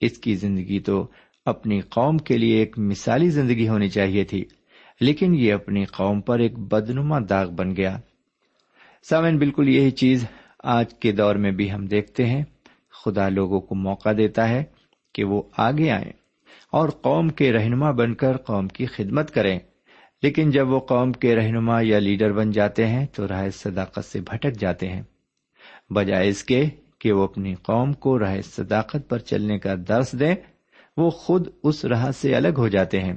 اس 0.00 0.18
کی 0.18 0.34
زندگی 0.34 0.80
تو 0.80 1.06
اپنی 1.46 1.80
قوم 1.80 2.18
کے 2.18 2.38
لیے 2.38 2.56
ایک 2.56 2.78
مثالی 2.78 3.30
زندگی 3.30 3.68
ہونی 3.68 3.88
چاہیے 3.88 4.24
تھی، 4.24 4.44
لیکن 5.00 5.34
یہ 5.34 5.52
اپنی 5.52 5.84
قوم 5.84 6.20
پر 6.20 6.38
ایک 6.38 6.58
بدنما 6.58 7.18
داغ 7.28 7.50
بن 7.50 7.76
گیا۔ 7.76 7.98
سامن 9.10 9.38
بالکل 9.38 9.68
یہی 9.68 9.90
چیز 9.90 10.26
آج 10.64 10.94
کے 10.94 11.12
دور 11.12 11.34
میں 11.34 11.50
بھی 11.50 11.72
ہم 11.72 11.86
دیکھتے 11.86 12.26
ہیں۔ 12.26 12.44
خدا 13.02 13.28
لوگوں 13.28 13.60
کو 13.60 13.74
موقع 13.74 14.08
دیتا 14.16 14.48
ہے 14.48 14.64
کہ 15.14 15.24
وہ 15.24 15.42
آگے 15.56 15.90
آئیں 15.90 16.12
اور 16.70 16.88
قوم 16.88 17.28
کے 17.28 17.52
رہنما 17.52 17.90
بن 17.90 18.14
کر 18.14 18.36
قوم 18.36 18.68
کی 18.68 18.86
خدمت 18.86 19.30
کریں۔ 19.30 19.58
لیکن 20.22 20.50
جب 20.50 20.68
وہ 20.68 20.80
قوم 20.80 21.12
کے 21.12 21.36
رہنما 21.36 21.78
یا 21.82 21.98
لیڈر 21.98 22.32
بن 22.32 22.50
جاتے 22.50 22.86
ہیں 22.86 23.06
تو 23.06 23.28
رائے 23.28 23.50
صداقت 23.50 24.04
سے 24.04 24.20
بھٹک 24.20 24.52
جاتے 24.60 24.88
ہیں۔ 24.88 25.02
بجائے 25.90 26.28
اس 26.28 26.44
کے 26.44 26.64
کہ 26.98 27.12
وہ 27.12 27.24
اپنی 27.24 27.54
قوم 27.54 27.92
کو 27.92 28.18
راہ 28.18 28.40
صداقت 28.40 29.08
پر 29.08 29.18
چلنے 29.18 29.58
کا 29.58 29.74
درس 29.88 30.20
دیں، 30.20 30.34
وہ 30.96 31.10
خود 31.10 31.48
اس 31.62 31.84
راہ 31.84 32.10
سے 32.10 32.34
الگ 32.34 32.48
ہو 32.58 32.68
جاتے 32.68 33.00
ہیں۔ 33.00 33.14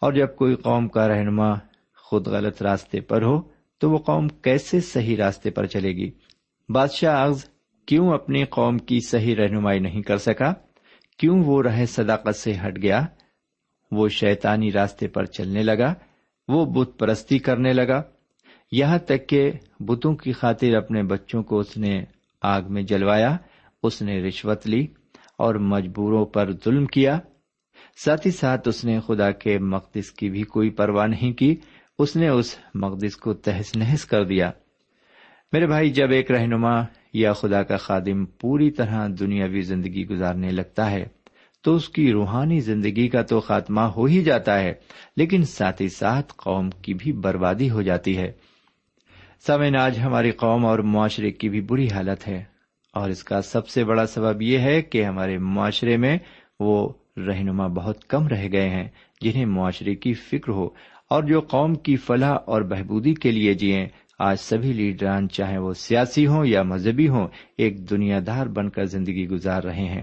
اور 0.00 0.12
جب 0.12 0.36
کوئی 0.36 0.54
قوم 0.54 0.88
کا 0.88 1.08
رہنما 1.08 1.54
خود 1.96 2.26
غلط 2.26 2.62
راستے 2.62 3.00
پر 3.00 3.22
ہو 3.22 3.40
تو 3.78 3.90
وہ 3.90 3.98
قوم 3.98 4.28
کیسے 4.28 4.80
صحیح 4.80 5.16
راستے 5.16 5.50
پر 5.50 5.66
چلے 5.66 5.88
گی؟ 5.88 6.10
بادشاہ 6.68 7.20
اغز 7.20 7.49
کیوں 7.90 8.12
اپنی 8.12 8.44
قوم 8.44 8.78
کی 8.78 9.00
صحیح 9.00 9.36
رہنمائی 9.36 9.78
نہیں 9.78 10.02
کر 10.02 10.16
سکا؟ 10.16 10.52
کیوں 11.18 11.42
وہ 11.44 11.62
رہ 11.62 11.84
صداقت 11.84 12.36
سے 12.36 12.52
ہٹ 12.66 12.82
گیا؟ 12.82 13.06
وہ 13.92 14.08
شیطانی 14.08 14.72
راستے 14.72 15.08
پر 15.08 15.24
چلنے 15.24 15.62
لگا، 15.62 15.94
وہ 16.48 16.64
بت 16.64 16.98
پرستی 16.98 17.38
کرنے 17.38 17.72
لگا۔ 17.72 18.02
یہاں 18.72 18.98
تک 18.98 19.28
کہ 19.28 19.52
بتوں 19.80 20.16
کی 20.16 20.32
خاطر 20.32 20.74
اپنے 20.74 21.02
بچوں 21.02 21.42
کو 21.42 21.58
اس 21.58 21.76
نے 21.76 22.04
آگ 22.42 22.62
میں 22.68 22.82
جلوایا، 22.82 23.36
اس 23.82 24.02
نے 24.02 24.22
رشوت 24.22 24.66
لی 24.66 24.86
اور 25.38 25.54
مجبوروں 25.54 26.26
پر 26.26 26.52
ظلم 26.52 26.86
کیا۔ 26.86 27.18
ساتھ 28.04 28.26
ہی 28.26 28.32
ساتھ 28.32 28.68
اس 28.68 28.84
نے 28.84 29.00
خدا 29.06 29.30
کے 29.30 29.58
مقدس 29.58 30.10
کی 30.10 30.30
بھی 30.30 30.42
کوئی 30.42 30.70
پرواہ 30.70 31.06
نہیں 31.06 31.32
کی، 31.32 31.56
اس 31.98 32.16
نے 32.16 32.28
اس 32.28 32.58
مقدس 32.74 33.16
کو 33.16 33.34
تہس 33.34 33.76
نہس 33.76 34.04
کر 34.04 34.24
دیا۔ 34.24 34.50
میرے 35.52 35.66
بھائی، 35.66 35.90
جب 35.90 36.10
ایک 36.10 36.30
رہنما 36.30 36.99
یا 37.14 37.32
خدا 37.32 37.62
کا 37.62 37.76
خادم 37.76 38.24
پوری 38.40 38.70
طرح 38.70 39.06
دنیاوی 39.20 39.60
زندگی 39.62 40.06
گزارنے 40.08 40.50
لگتا 40.50 40.90
ہے، 40.90 41.04
تو 41.64 41.74
اس 41.76 41.88
کی 41.88 42.10
روحانی 42.12 42.60
زندگی 42.60 43.08
کا 43.08 43.22
تو 43.22 43.40
خاتمہ 43.40 43.80
ہو 43.96 44.04
ہی 44.04 44.22
جاتا 44.22 44.58
ہے، 44.60 44.72
لیکن 45.16 45.42
ساتھ 45.44 45.82
ہی 45.82 45.88
ساتھ 45.88 46.32
قوم 46.36 46.70
کی 46.82 46.94
بھی 46.94 47.12
بربادی 47.12 47.70
ہو 47.70 47.82
جاتی 47.82 48.16
ہے۔ 48.18 48.30
سمن 49.46 49.76
آج 49.76 49.98
ہماری 49.98 50.30
قوم 50.30 50.64
اور 50.66 50.78
معاشرے 50.86 51.30
کی 51.30 51.48
بھی 51.48 51.60
بری 51.60 51.88
حالت 51.88 52.26
ہے، 52.28 52.42
اور 52.94 53.10
اس 53.10 53.22
کا 53.24 53.40
سب 53.42 53.68
سے 53.68 53.84
بڑا 53.84 54.06
سبب 54.06 54.42
یہ 54.42 54.58
ہے 54.58 54.80
کہ 54.82 55.04
ہمارے 55.04 55.36
معاشرے 55.38 55.96
میں 55.96 56.16
وہ 56.60 56.88
رہنما 57.26 57.66
بہت 57.66 58.04
کم 58.04 58.28
رہ 58.28 58.46
گئے 58.52 58.68
ہیں، 58.68 58.88
جنہیں 59.20 59.44
معاشرے 59.46 59.94
کی 59.94 60.12
فکر 60.22 60.52
ہو، 60.52 60.68
اور 61.10 61.22
جو 61.22 61.40
قوم 61.50 61.74
کی 61.74 61.96
فلاح 61.96 62.36
اور 62.46 62.62
بہبودی 62.62 63.14
کے 63.14 63.30
لیے 63.30 63.54
جیے 63.54 63.86
آج 64.22 64.36
سبھی 64.40 64.72
لیڈران 64.72 65.28
چاہے 65.28 65.58
وہ 65.58 65.72
سیاسی 65.72 66.26
ہوں 66.26 66.46
یا 66.46 66.62
مذہبی 66.62 67.08
ہوں، 67.08 67.28
ایک 67.58 67.90
دنیا 67.90 68.20
دار 68.26 68.46
بن 68.46 68.70
کر 68.70 68.84
زندگی 68.84 69.28
گزار 69.28 69.62
رہے 69.62 69.84
ہیں۔ 69.84 70.02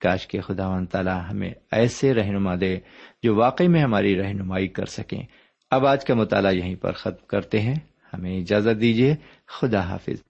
کاش 0.00 0.26
کے 0.26 0.40
خدا 0.40 0.68
و 0.68 0.84
تعالیٰ 0.84 1.20
ہمیں 1.30 1.50
ایسے 1.72 2.14
رہنما 2.14 2.54
دے 2.60 2.78
جو 3.22 3.34
واقعی 3.34 3.68
میں 3.68 3.82
ہماری 3.82 4.16
رہنمائی 4.16 4.68
کر 4.68 4.84
سکیں۔ 4.84 5.22
اب 5.70 5.86
آج 5.86 6.04
کا 6.04 6.14
مطالعہ 6.14 6.52
یہیں 6.52 6.74
پر 6.74 6.92
ختم 6.92 7.26
کرتے 7.26 7.60
ہیں۔ 7.60 7.74
ہمیں 8.14 8.38
اجازت 8.38 8.80
دیجیے 8.80 9.14
خدا 9.46 9.80
حافظ۔ 9.80 10.22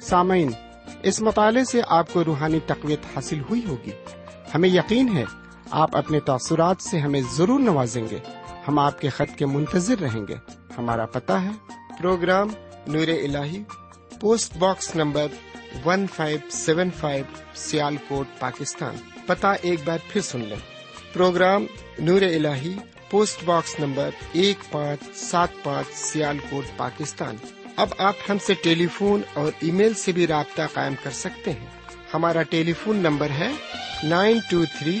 سامعین، 0.00 0.50
اس 1.02 1.22
مطالعے 1.22 1.64
سے 1.64 1.80
آپ 1.88 2.12
کو 2.12 2.24
روحانی 2.24 2.58
تقویت 2.66 3.00
حاصل 3.16 3.40
ہوئی 3.40 3.64
ہوگی۔ 3.68 3.90
ہمیں 4.54 4.68
یقین 4.68 5.16
ہے 5.16 5.24
آپ 5.74 5.96
اپنے 5.96 6.20
تاثرات 6.20 6.82
سے 6.82 6.98
ہمیں 6.98 7.20
ضرور 7.32 7.60
نوازیں 7.60 8.08
گے۔ 8.10 8.18
ہم 8.68 8.78
آپ 8.78 9.00
کے 9.00 9.08
خط 9.08 9.38
کے 9.38 9.46
منتظر 9.46 9.98
رہیں 9.98 10.26
گے۔ 10.28 10.34
ہمارا 10.78 11.06
پتہ 11.06 11.32
ہے۔ 11.32 11.50
پروگرام 11.98 12.48
نور 12.86 13.08
ال 13.08 13.36
post 14.20 14.56
box 14.56 14.96
number 14.96 15.26
one 15.84 16.06
five 16.16 16.38
seven 16.50 16.90
five 16.90 17.24
Sialkot 18.08 18.26
Pakistan. 18.38 18.94
پتا 19.26 19.52
ایک 19.52 19.80
بار 19.84 19.98
پھر 20.08 20.20
سن 20.20 20.40
لیں۔ 20.40 20.56
پروگرام 21.12 21.66
نور 21.98 22.22
ال 22.22 22.46
پوسٹ 23.10 23.44
باکس 23.44 23.80
نمبر 23.80 24.10
ایک 24.32 24.72
پانچ 24.72 25.16
سات 25.16 25.48
پانچ 25.62 25.86
سیال 25.94 26.38
کوٹ 26.50 26.64
پاکستان۔ 26.76 27.36
اب 27.76 27.88
آپ 27.98 28.14
ہم 28.28 28.38
سے 28.38 28.54
ٹیلی 28.54 28.86
فون 28.86 29.22
اور 29.34 29.52
ای 29.60 29.70
میل 29.70 29.94
سے 29.94 30.12
بھی 30.12 30.26
رابطہ 30.26 30.62
قائم 30.72 30.94
کر 31.02 31.10
سکتے 31.10 31.52
ہیں۔ 31.52 31.66
ہمارا 32.14 32.42
ٹیلی 32.42 32.72
فون 32.72 32.96
نمبر 32.96 33.30
ہے 33.30 33.52
nine 34.02 34.38
two 34.50 34.64
three 34.78 35.00